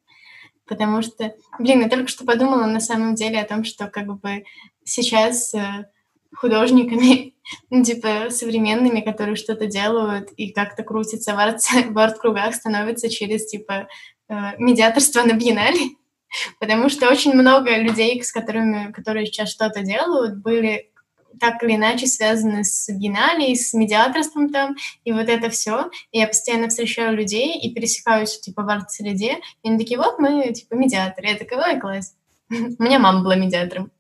Потому 0.68 1.02
что, 1.02 1.34
блин, 1.58 1.82
я 1.82 1.90
только 1.90 2.08
что 2.08 2.26
подумала 2.26 2.66
на 2.66 2.80
самом 2.80 3.16
деле 3.16 3.40
о 3.40 3.48
том, 3.48 3.64
что 3.64 3.88
как 3.88 4.06
бы 4.06 4.44
сейчас 4.84 5.54
э, 5.56 5.88
художниками, 6.36 7.34
ну, 7.70 7.84
типа, 7.84 8.30
современными, 8.30 9.02
которые 9.02 9.36
что-то 9.36 9.68
делают 9.68 10.32
и 10.38 10.52
как-то 10.52 10.84
крутятся 10.84 11.34
в, 11.36 11.40
арт, 11.40 11.60
в 11.90 11.98
арт-кругах, 11.98 12.56
становится 12.56 13.10
через, 13.10 13.46
типа, 13.48 13.88
э, 14.30 14.34
медиаторство 14.58 15.24
на 15.24 15.34
биеннале. 15.34 15.92
Потому 16.60 16.90
что 16.90 17.10
очень 17.10 17.34
много 17.34 17.78
людей, 17.78 18.22
с 18.24 18.32
которыми, 18.32 18.92
которые 18.92 19.26
сейчас 19.26 19.50
что-то 19.50 19.82
делают, 19.82 20.38
были 20.38 20.92
так 21.40 21.64
или 21.64 21.76
иначе 21.76 22.08
связаны 22.08 22.64
с 22.64 22.90
биеннале, 22.90 23.56
с 23.56 23.74
медиаторством 23.74 24.50
там, 24.50 24.76
и 25.04 25.12
вот 25.12 25.30
это 25.30 25.50
все. 25.50 25.90
И 26.12 26.20
я 26.20 26.28
постоянно 26.28 26.70
встречаю 26.70 27.16
людей 27.16 27.58
и 27.60 27.74
пересекаюсь, 27.74 28.40
типа, 28.40 28.64
в 28.64 28.70
арт-среде, 28.70 29.40
и 29.64 29.70
они 29.70 29.78
такие, 29.78 29.98
вот 29.98 30.20
мы, 30.20 30.52
типа, 30.54 30.76
медиаторы. 30.76 31.30
Я 31.30 31.38
такая, 31.38 31.74
ой, 31.74 31.80
класс. 31.80 32.16
У 32.50 32.84
меня 32.84 33.00
мама 33.00 33.24
была 33.24 33.36
медиатором. 33.36 33.92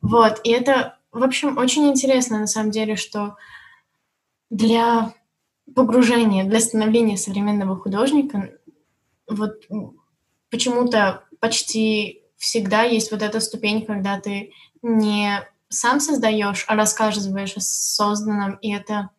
Вот, 0.00 0.40
и 0.44 0.50
это, 0.50 0.97
в 1.12 1.22
общем, 1.22 1.58
очень 1.58 1.88
интересно, 1.88 2.38
на 2.38 2.46
самом 2.46 2.70
деле, 2.70 2.96
что 2.96 3.36
для 4.50 5.14
погружения, 5.74 6.44
для 6.44 6.60
становления 6.60 7.16
современного 7.16 7.76
художника 7.76 8.50
вот 9.28 9.62
почему-то 10.50 11.24
почти 11.40 12.22
всегда 12.36 12.82
есть 12.82 13.10
вот 13.10 13.22
эта 13.22 13.40
ступень, 13.40 13.84
когда 13.84 14.20
ты 14.20 14.52
не 14.82 15.46
сам 15.68 16.00
создаешь, 16.00 16.64
а 16.68 16.76
рассказываешь 16.76 17.56
о 17.56 17.60
созданном, 17.60 18.54
и 18.56 18.72
это, 18.72 19.10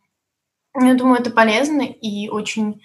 я 0.76 0.96
думаю, 0.96 1.20
это 1.20 1.30
полезно 1.30 1.82
и 1.82 2.30
очень 2.30 2.82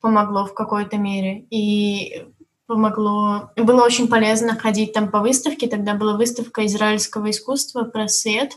помогло 0.00 0.46
в 0.46 0.54
какой-то 0.54 0.96
мере. 0.96 1.46
И 1.50 2.26
помогло... 2.66 3.50
Было 3.56 3.84
очень 3.84 4.08
полезно 4.08 4.56
ходить 4.56 4.92
там 4.92 5.10
по 5.10 5.20
выставке. 5.20 5.66
Тогда 5.66 5.94
была 5.94 6.16
выставка 6.16 6.66
израильского 6.66 7.30
искусства 7.30 7.84
про 7.84 8.08
свет. 8.08 8.52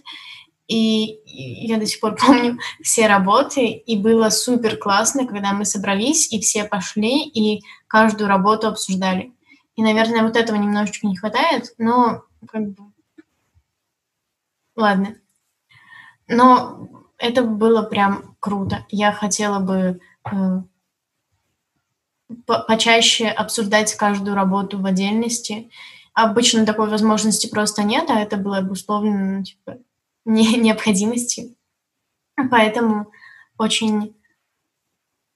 И 0.67 1.19
я 1.25 1.77
до 1.77 1.85
сих 1.85 1.99
пор 1.99 2.15
помню 2.15 2.59
все 2.81 3.07
работы, 3.07 3.67
и 3.67 3.97
было 3.97 4.29
супер 4.29 4.77
классно, 4.77 5.25
когда 5.25 5.53
мы 5.53 5.63
собрались, 5.63 6.31
и 6.31 6.41
все 6.41 6.65
пошли, 6.65 7.25
и 7.25 7.63
каждую 7.87 8.27
работу 8.27 8.67
обсуждали. 8.67 9.31
И, 9.75 9.81
наверное, 9.81 10.23
вот 10.23 10.35
этого 10.35 10.57
немножечко 10.57 11.07
не 11.07 11.15
хватает, 11.15 11.73
но 11.77 12.23
как 12.47 12.67
бы 12.69 12.83
Ладно. 14.77 15.15
Но 16.27 16.87
это 17.17 17.41
было 17.41 17.81
прям 17.81 18.35
круто. 18.39 18.85
Я 18.89 19.11
хотела 19.11 19.59
бы 19.59 19.99
э, 20.31 20.61
по 22.45 22.59
почаще 22.59 23.27
обсуждать 23.27 23.93
каждую 23.95 24.35
работу 24.35 24.79
в 24.79 24.85
отдельности. 24.85 25.69
Обычно 26.13 26.65
такой 26.65 26.89
возможности 26.89 27.47
просто 27.47 27.83
нет, 27.83 28.09
а 28.09 28.19
это 28.19 28.37
было 28.37 28.57
обусловлено 28.57 29.37
ну, 29.37 29.43
типа, 29.43 29.77
не, 30.25 30.55
необходимостью. 30.57 31.55
Поэтому 32.51 33.11
очень, 33.57 34.15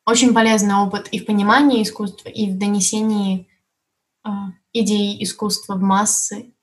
очень 0.06 0.34
полезный 0.34 0.76
опыт 0.76 1.08
и 1.12 1.20
в 1.20 1.26
понимании 1.26 1.84
искусства, 1.84 2.30
и 2.30 2.50
в 2.50 2.58
донесении 2.58 3.48
э, 4.26 4.30
идей 4.74 5.24
искусства 5.24 5.76
в 5.76 5.82
массы, 5.82 6.54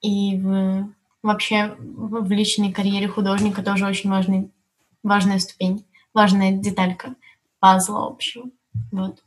и 0.00 0.36
в 0.36 0.92
вообще 1.22 1.76
в 1.78 2.30
личной 2.30 2.72
карьере 2.72 3.08
художника 3.08 3.62
тоже 3.62 3.86
очень 3.86 4.10
важный, 4.10 4.50
важная 5.02 5.38
ступень, 5.38 5.86
важная 6.12 6.52
деталька 6.52 7.14
пазла 7.60 8.06
общего. 8.06 8.50
Вот. 8.90 9.22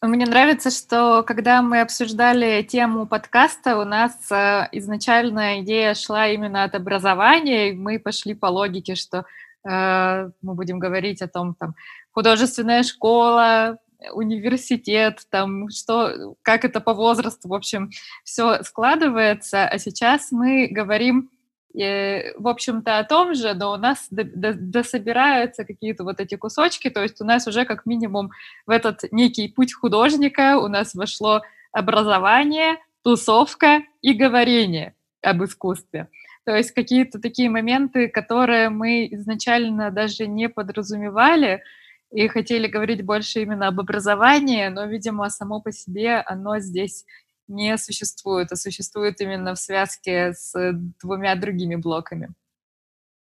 Мне 0.00 0.26
нравится, 0.26 0.70
что 0.70 1.24
когда 1.24 1.60
мы 1.60 1.80
обсуждали 1.80 2.62
тему 2.62 3.04
подкаста, 3.04 3.76
у 3.76 3.84
нас 3.84 4.30
э, 4.30 4.68
изначально 4.70 5.60
идея 5.60 5.94
шла 5.94 6.28
именно 6.28 6.62
от 6.62 6.76
образования, 6.76 7.70
и 7.70 7.76
мы 7.76 7.98
пошли 7.98 8.34
по 8.34 8.46
логике, 8.46 8.94
что 8.94 9.24
э, 9.68 10.30
мы 10.40 10.54
будем 10.54 10.78
говорить 10.78 11.20
о 11.20 11.26
том, 11.26 11.56
там, 11.56 11.74
художественная 12.12 12.84
школа, 12.84 13.78
университет, 14.12 15.22
там, 15.30 15.68
что, 15.68 16.36
как 16.42 16.64
это 16.64 16.80
по 16.80 16.94
возрасту, 16.94 17.48
в 17.48 17.54
общем, 17.54 17.90
все 18.22 18.62
складывается, 18.62 19.66
а 19.66 19.78
сейчас 19.78 20.30
мы 20.30 20.68
говорим, 20.70 21.28
в 21.74 22.48
общем-то, 22.48 22.98
о 22.98 23.04
том 23.04 23.34
же, 23.34 23.54
но 23.54 23.72
у 23.72 23.76
нас 23.76 24.06
дособираются 24.10 25.64
какие-то 25.64 26.04
вот 26.04 26.20
эти 26.20 26.34
кусочки, 26.34 26.90
то 26.90 27.02
есть 27.02 27.20
у 27.20 27.24
нас 27.24 27.46
уже 27.46 27.64
как 27.64 27.86
минимум 27.86 28.30
в 28.66 28.70
этот 28.70 29.04
некий 29.12 29.48
путь 29.48 29.74
художника 29.74 30.58
у 30.58 30.68
нас 30.68 30.94
вошло 30.94 31.42
образование, 31.72 32.78
тусовка 33.02 33.82
и 34.00 34.14
говорение 34.14 34.94
об 35.22 35.44
искусстве. 35.44 36.08
то 36.44 36.56
есть 36.56 36.72
какие-то 36.72 37.20
такие 37.20 37.50
моменты, 37.50 38.08
которые 38.08 38.70
мы 38.70 39.06
изначально 39.12 39.90
даже 39.90 40.26
не 40.26 40.48
подразумевали 40.48 41.62
и 42.10 42.26
хотели 42.28 42.66
говорить 42.66 43.04
больше 43.04 43.42
именно 43.42 43.68
об 43.68 43.80
образовании, 43.80 44.68
но, 44.68 44.86
видимо, 44.86 45.28
само 45.28 45.60
по 45.60 45.72
себе 45.72 46.22
оно 46.26 46.58
здесь 46.58 47.04
не 47.48 47.76
существует, 47.78 48.52
а 48.52 48.56
существует 48.56 49.20
именно 49.20 49.54
в 49.54 49.58
связке 49.58 50.32
с 50.34 50.54
двумя 51.00 51.34
другими 51.34 51.76
блоками. 51.76 52.34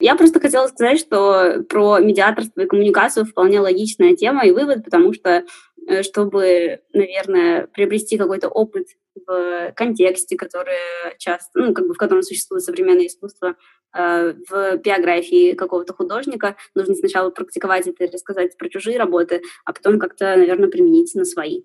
Я 0.02 0.15
просто 0.15 0.39
хотела 0.39 0.65
сказать, 0.67 1.00
что 1.00 1.63
про 1.69 2.00
медиаторство 2.00 2.62
и 2.62 2.65
коммуникацию 2.65 3.24
вполне 3.24 3.60
логичная 3.60 4.15
тема 4.15 4.43
и 4.45 4.52
вывод, 4.52 4.84
потому 4.84 5.13
что 5.13 5.45
э, 5.88 6.02
чтобы, 6.02 6.82
наверное, 6.91 7.67
приобрести 7.67 8.17
какой-то 8.17 8.50
опыт 8.50 8.88
в 9.28 9.74
контексте, 9.76 10.38
который 10.38 10.74
часто, 11.19 11.52
ну, 11.54 11.74
как 11.76 11.88
бы 11.88 11.93
в 11.93 11.97
котором 11.97 12.24
существует 12.24 12.63
современное 12.63 13.06
искусство, 13.06 13.56
э, 13.95 14.34
в 14.50 14.78
биографии 14.78 15.54
какого-то 15.54 15.93
художника, 15.93 16.56
нужно 16.74 16.95
сначала 16.95 17.30
практиковать 17.30 17.86
это 17.86 18.06
и 18.06 18.10
рассказать 18.10 18.58
про 18.58 18.69
чужие 18.69 18.97
работы, 18.97 19.43
а 19.65 19.74
потом 19.74 20.00
как-то, 20.00 20.36
наверное, 20.36 20.69
применить 20.69 21.13
на 21.13 21.26
свои. 21.26 21.62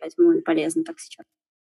Поэтому 0.00 0.42
полезно 0.42 0.82
так 0.82 0.98
сейчас. 0.98 1.24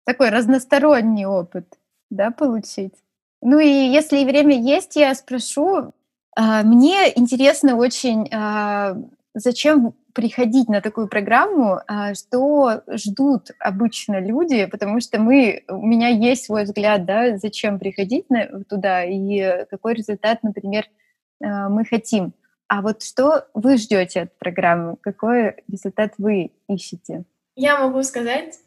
Такой 0.05 0.29
разносторонний 0.29 1.25
опыт, 1.25 1.65
да, 2.09 2.31
получить? 2.31 2.93
Ну 3.41 3.59
и 3.59 3.67
если 3.67 4.23
время 4.23 4.59
есть, 4.59 4.95
я 4.95 5.13
спрошу. 5.15 5.93
А, 6.35 6.63
мне 6.63 7.11
интересно 7.15 7.75
очень, 7.75 8.29
а, 8.33 8.97
зачем 9.33 9.93
приходить 10.13 10.69
на 10.69 10.81
такую 10.81 11.07
программу, 11.07 11.79
а, 11.87 12.13
что 12.13 12.81
ждут 12.87 13.51
обычно 13.59 14.19
люди, 14.19 14.65
потому 14.65 14.99
что 15.01 15.19
мы, 15.19 15.63
у 15.67 15.85
меня 15.85 16.07
есть 16.07 16.45
свой 16.45 16.63
взгляд, 16.63 17.05
да, 17.05 17.37
зачем 17.37 17.79
приходить 17.79 18.29
на, 18.29 18.63
туда 18.63 19.03
и 19.03 19.65
какой 19.69 19.93
результат, 19.95 20.41
например, 20.43 20.85
мы 21.39 21.83
хотим. 21.83 22.33
А 22.67 22.81
вот 22.81 23.03
что 23.03 23.45
вы 23.53 23.77
ждете 23.77 24.21
от 24.21 24.39
программы? 24.39 24.95
Какой 25.01 25.57
результат 25.67 26.13
вы 26.17 26.51
ищете? 26.67 27.25
Я 27.55 27.79
могу 27.79 28.01
сказать 28.03 28.57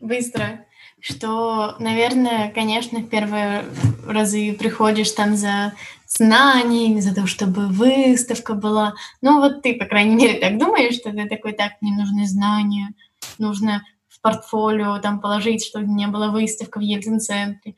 быстро 0.00 0.65
что, 1.00 1.76
наверное, 1.78 2.50
конечно, 2.50 3.00
в 3.00 3.08
первые 3.08 3.64
разы 4.06 4.52
приходишь 4.54 5.10
там 5.12 5.36
за 5.36 5.74
знаниями, 6.06 7.00
за 7.00 7.14
то, 7.14 7.26
чтобы 7.26 7.68
выставка 7.68 8.54
была. 8.54 8.94
Ну, 9.20 9.40
вот 9.40 9.62
ты, 9.62 9.74
по 9.74 9.84
крайней 9.86 10.16
мере, 10.16 10.38
так 10.38 10.58
думаешь, 10.58 10.94
что 10.94 11.10
ты 11.10 11.28
такой, 11.28 11.52
так, 11.52 11.72
мне 11.80 11.96
нужны 11.96 12.26
знания, 12.26 12.94
нужно 13.38 13.82
в 14.08 14.20
портфолио 14.20 14.98
там 14.98 15.20
положить, 15.20 15.64
чтобы 15.64 15.86
не 15.86 16.06
было 16.06 16.28
выставка 16.28 16.78
в 16.78 16.82
Ельцин-центре. 16.82 17.74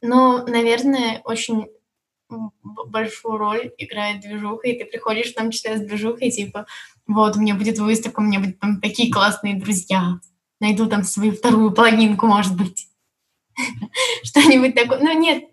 Но, 0.00 0.44
наверное, 0.46 1.20
очень 1.24 1.68
большую 2.28 3.36
роль 3.36 3.72
играет 3.78 4.20
движуха, 4.20 4.68
и 4.68 4.78
ты 4.78 4.84
приходишь 4.84 5.32
в 5.32 5.34
том 5.34 5.52
с 5.52 5.62
движухой, 5.62 6.30
типа, 6.30 6.66
вот, 7.06 7.36
у 7.36 7.40
меня 7.40 7.54
будет 7.54 7.78
выставка, 7.78 8.20
у 8.20 8.24
меня 8.24 8.40
будут 8.40 8.58
там 8.58 8.80
такие 8.80 9.12
классные 9.12 9.60
друзья, 9.60 10.18
найду 10.62 10.86
там 10.86 11.02
свою 11.02 11.32
вторую 11.32 11.72
половинку, 11.72 12.26
может 12.26 12.56
быть. 12.56 12.86
Что-нибудь 14.22 14.74
такое. 14.76 15.00
Ну, 15.00 15.18
нет, 15.18 15.44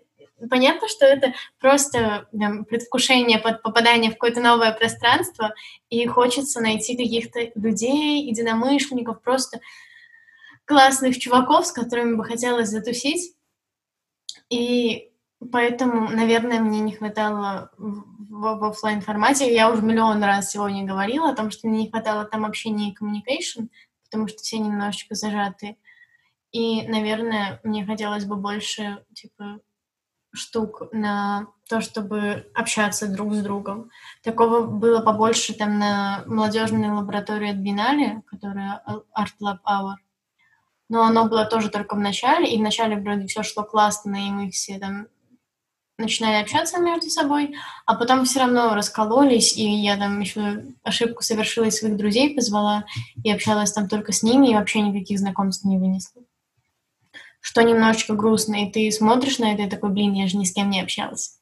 понятно, 0.48 0.88
что 0.88 1.04
это 1.04 1.34
просто 1.58 2.28
там, 2.38 2.64
предвкушение 2.64 3.38
под 3.38 3.60
попадание 3.60 4.10
в 4.10 4.14
какое-то 4.14 4.40
новое 4.40 4.72
пространство, 4.72 5.52
и 5.90 6.06
хочется 6.06 6.60
найти 6.60 6.96
каких-то 6.96 7.50
людей, 7.56 8.24
единомышленников, 8.24 9.20
просто 9.20 9.60
классных 10.64 11.18
чуваков, 11.18 11.66
с 11.66 11.72
которыми 11.72 12.14
бы 12.14 12.24
хотелось 12.24 12.68
затусить. 12.68 13.34
И 14.48 15.10
поэтому, 15.50 16.08
наверное, 16.08 16.60
мне 16.60 16.78
не 16.78 16.92
хватало 16.92 17.72
в, 17.76 18.04
в 18.28 18.64
офлайн 18.64 19.00
формате. 19.00 19.52
Я 19.52 19.72
уже 19.72 19.82
миллион 19.82 20.22
раз 20.22 20.52
сегодня 20.52 20.86
говорила 20.86 21.30
о 21.30 21.34
том, 21.34 21.50
что 21.50 21.66
мне 21.66 21.82
не 21.82 21.90
хватало 21.90 22.24
там 22.24 22.44
общения 22.44 22.90
и 22.90 22.94
communication, 22.94 23.68
потому 24.10 24.28
что 24.28 24.38
все 24.38 24.58
немножечко 24.58 25.14
зажаты. 25.14 25.76
И, 26.50 26.86
наверное, 26.88 27.60
мне 27.62 27.86
хотелось 27.86 28.24
бы 28.24 28.34
больше, 28.34 29.04
типа, 29.14 29.60
штук 30.32 30.88
на 30.92 31.46
то, 31.68 31.80
чтобы 31.80 32.50
общаться 32.54 33.08
друг 33.08 33.34
с 33.34 33.42
другом. 33.42 33.90
Такого 34.22 34.66
было 34.66 35.00
побольше 35.00 35.54
там 35.54 35.78
на 35.78 36.24
молодежной 36.26 36.90
лаборатории 36.90 37.50
от 37.50 37.56
Бинале, 37.56 38.22
которая 38.26 38.82
Art 39.16 39.34
Lab 39.40 39.58
Hour. 39.66 39.94
Но 40.88 41.04
оно 41.04 41.28
было 41.28 41.44
тоже 41.44 41.70
только 41.70 41.94
в 41.94 42.00
начале, 42.00 42.52
и 42.52 42.58
в 42.58 42.62
начале 42.62 42.96
вроде 42.96 43.26
все 43.28 43.44
шло 43.44 43.62
классно, 43.62 44.26
и 44.26 44.30
мы 44.30 44.50
все 44.50 44.78
там 44.80 45.06
начинали 46.00 46.42
общаться 46.42 46.78
между 46.78 47.08
собой, 47.10 47.54
а 47.86 47.94
потом 47.94 48.24
все 48.24 48.40
равно 48.40 48.74
раскололись, 48.74 49.56
и 49.56 49.62
я 49.62 49.96
там 49.96 50.18
еще 50.20 50.64
ошибку 50.82 51.22
совершила 51.22 51.66
и 51.66 51.70
своих 51.70 51.96
друзей 51.96 52.34
позвала, 52.34 52.84
и 53.22 53.30
общалась 53.30 53.72
там 53.72 53.88
только 53.88 54.12
с 54.12 54.22
ними, 54.22 54.48
и 54.48 54.54
вообще 54.54 54.80
никаких 54.80 55.18
знакомств 55.18 55.64
не 55.64 55.78
вынесла. 55.78 56.22
Что 57.40 57.62
немножечко 57.62 58.14
грустно, 58.14 58.64
и 58.64 58.70
ты 58.70 58.90
смотришь 58.90 59.38
на 59.38 59.54
это 59.54 59.62
и 59.62 59.70
такой, 59.70 59.90
блин, 59.90 60.12
я 60.14 60.26
же 60.26 60.36
ни 60.36 60.44
с 60.44 60.52
кем 60.52 60.70
не 60.70 60.80
общалась. 60.80 61.38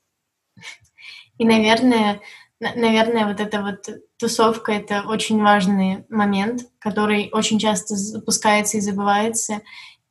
И, 1.38 1.44
наверное, 1.44 2.20
наверное, 2.60 3.26
вот 3.26 3.40
эта 3.40 3.62
вот 3.62 3.88
тусовка— 4.18 4.72
это 4.74 5.02
очень 5.02 5.40
важный 5.42 6.04
момент, 6.08 6.62
который 6.78 7.30
очень 7.32 7.58
часто 7.58 7.94
запускается 7.94 8.78
и 8.78 8.80
забывается, 8.80 9.62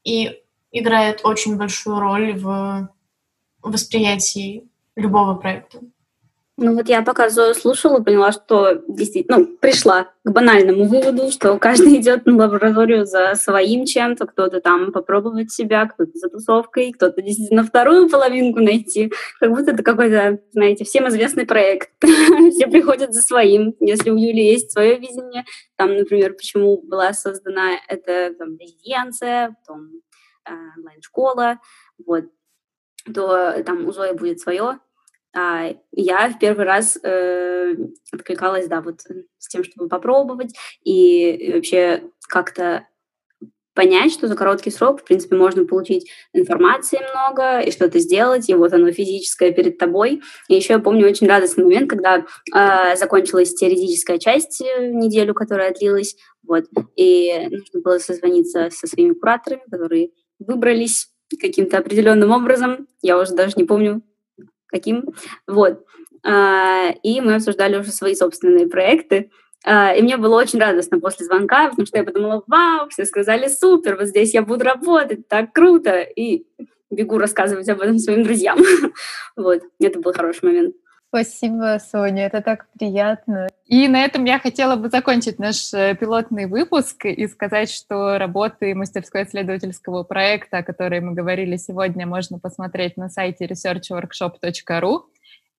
и 0.04 0.42
играет 0.72 1.22
очень 1.24 1.58
большую 1.58 2.00
роль 2.00 2.38
в 2.38 2.90
восприятии 3.72 4.68
любого 4.96 5.36
проекта. 5.36 5.80
Ну 6.60 6.74
вот 6.74 6.90
я 6.90 7.04
пока 7.04 7.30
Зою 7.30 7.54
слушала, 7.54 8.00
поняла, 8.00 8.32
что 8.32 8.82
действительно, 8.88 9.38
ну, 9.38 9.58
пришла 9.58 10.10
к 10.24 10.32
банальному 10.32 10.86
выводу, 10.86 11.30
что 11.30 11.56
каждый 11.60 11.96
идет 12.02 12.26
на 12.26 12.36
лабораторию 12.36 13.06
за 13.06 13.36
своим 13.36 13.86
чем-то, 13.86 14.26
кто-то 14.26 14.60
там 14.60 14.92
попробовать 14.92 15.52
себя, 15.52 15.86
кто-то 15.86 16.18
за 16.18 16.30
тусовкой, 16.30 16.94
кто-то 16.94 17.22
действительно 17.22 17.64
вторую 17.64 18.10
половинку 18.10 18.60
найти. 18.60 19.14
Как 19.40 19.52
будто 19.52 19.70
это 19.70 19.84
какой-то, 19.84 20.40
знаете, 20.52 20.84
всем 20.84 21.08
известный 21.10 21.46
проект. 21.46 21.92
Все 22.02 22.66
приходят 22.66 23.14
за 23.14 23.22
своим. 23.22 23.76
Если 23.80 24.10
у 24.10 24.18
Юли 24.18 24.44
есть 24.44 24.72
свое 24.72 24.98
видение, 24.98 25.46
там, 25.76 25.96
например, 25.96 26.34
почему 26.34 26.82
была 26.82 27.14
создана 27.14 27.74
эта 27.88 28.34
там, 28.34 28.58
резиденция, 28.58 29.56
потом 29.62 29.92
э, 30.50 30.52
онлайн-школа, 30.80 31.60
вот, 32.04 32.26
то 33.14 33.64
там 33.66 33.86
у 33.86 33.92
Зои 33.92 34.14
будет 34.14 34.40
свое. 34.40 34.80
А 35.36 35.74
я 35.92 36.30
в 36.30 36.40
первый 36.40 36.66
раз 36.66 36.98
э, 37.04 37.76
откликалась, 38.12 38.68
да, 38.68 38.82
вот 38.82 39.02
с 39.38 39.48
тем, 39.48 39.64
чтобы 39.64 39.88
попробовать 39.88 40.56
и 40.84 41.52
вообще 41.54 42.04
как-то 42.28 42.88
понять, 43.78 44.12
что 44.12 44.28
за 44.28 44.36
короткий 44.36 44.72
срок, 44.72 45.02
в 45.02 45.04
принципе, 45.04 45.36
можно 45.36 45.64
получить 45.64 46.10
информации 46.34 46.98
много 47.12 47.60
и 47.60 47.72
что-то 47.72 48.00
сделать, 48.00 48.50
и 48.50 48.56
вот 48.56 48.74
оно 48.74 48.92
физическое 48.92 49.52
перед 49.52 49.78
тобой. 49.78 50.24
И 50.48 50.56
еще 50.56 50.74
я 50.74 50.80
помню 50.80 51.08
очень 51.08 51.28
радостный 51.28 51.64
момент, 51.64 51.88
когда 51.88 52.26
э, 52.56 52.96
закончилась 52.96 53.54
теоретическая 53.54 54.18
часть 54.18 54.62
э, 54.62 54.88
неделю, 54.88 55.36
которая 55.36 55.76
длилась, 55.76 56.16
вот, 56.42 56.66
и 56.96 57.48
нужно 57.52 57.82
было 57.82 58.00
созвониться 58.00 58.70
со 58.72 58.88
своими 58.88 59.14
кураторами, 59.14 59.62
которые 59.70 60.10
выбрались 60.40 61.10
каким-то 61.36 61.78
определенным 61.78 62.32
образом, 62.32 62.88
я 63.02 63.20
уже 63.20 63.34
даже 63.34 63.54
не 63.58 63.64
помню, 63.64 64.02
каким, 64.68 65.06
вот. 65.48 65.84
А, 66.24 66.92
и 67.04 67.22
мы 67.22 67.36
обсуждали 67.36 67.78
уже 67.78 67.92
свои 67.92 68.16
собственные 68.16 68.68
проекты, 68.68 69.30
а, 69.66 69.94
и 69.94 70.02
мне 70.02 70.18
было 70.18 70.36
очень 70.36 70.60
радостно 70.60 71.00
после 71.00 71.26
звонка, 71.26 71.70
потому 71.70 71.86
что 71.86 71.98
я 71.98 72.04
подумала, 72.04 72.44
вау, 72.48 72.90
все 72.90 73.06
сказали 73.06 73.48
супер, 73.48 73.96
вот 73.98 74.08
здесь 74.08 74.34
я 74.34 74.42
буду 74.42 74.64
работать, 74.64 75.28
так 75.28 75.52
круто, 75.54 76.02
и 76.02 76.46
бегу 76.90 77.18
рассказывать 77.18 77.68
об 77.70 77.82
этом 77.82 78.00
своим 78.00 78.24
друзьям. 78.24 78.60
Вот, 79.36 79.62
это 79.80 80.00
был 80.00 80.14
хороший 80.14 80.46
момент. 80.46 80.76
Спасибо, 81.10 81.80
Соня, 81.80 82.26
это 82.26 82.42
так 82.42 82.68
приятно. 82.78 83.48
И 83.66 83.88
на 83.88 84.04
этом 84.04 84.26
я 84.26 84.40
хотела 84.40 84.76
бы 84.76 84.90
закончить 84.90 85.40
наш 85.40 85.74
э, 85.74 85.96
пилотный 85.96 86.48
выпуск 86.48 87.06
и 87.06 87.28
сказать, 87.28 87.72
что 87.72 88.18
работы 88.18 88.76
мастерской 88.76 89.24
исследовательского 89.24 90.04
проекта, 90.04 90.58
о 90.58 90.64
которой 90.64 91.00
мы 91.00 91.14
говорили 91.14 91.56
сегодня, 91.56 92.06
можно 92.06 92.40
посмотреть 92.40 92.98
на 92.98 93.10
сайте 93.10 93.46
researchworkshop.ru. 93.46 95.04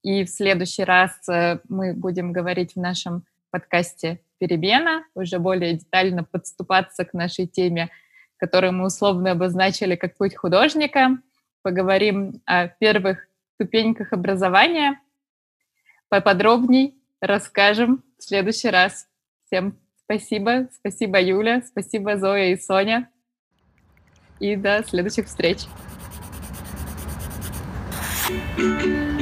И 0.03 0.25
в 0.25 0.29
следующий 0.29 0.85
раз 0.85 1.13
э, 1.31 1.61
мы 1.67 1.95
будем 1.95 2.33
говорить 2.33 2.75
в 2.75 2.81
нашем 2.81 3.25
подкасте 3.51 4.21
«Перебена», 4.39 5.05
уже 5.15 5.39
более 5.39 5.73
детально 5.73 6.25
подступаться 6.25 7.07
к 7.07 7.15
нашей 7.15 7.47
теме, 7.47 7.89
которую 8.37 8.75
мы 8.75 8.85
условно 8.85 9.31
обозначили 9.31 9.97
как 9.97 10.15
«Путь 10.19 10.37
художника». 10.37 11.17
Поговорим 11.63 12.43
о 12.45 12.69
первых 12.69 13.27
ступеньках 13.55 14.13
образования– 14.13 15.01
поподробней 16.09 16.95
расскажем 17.21 18.03
в 18.19 18.23
следующий 18.23 18.69
раз. 18.69 19.07
Всем 19.47 19.79
спасибо. 20.05 20.69
Спасибо, 20.73 21.21
Юля. 21.21 21.63
Спасибо, 21.63 22.19
Зоя 22.19 22.53
и 22.53 22.57
Соня. 22.57 23.11
И 24.41 24.57
до 24.57 24.85
следующих 24.85 25.27
встреч. 25.27 25.67
Thank 28.59 28.85
you. 28.85 29.18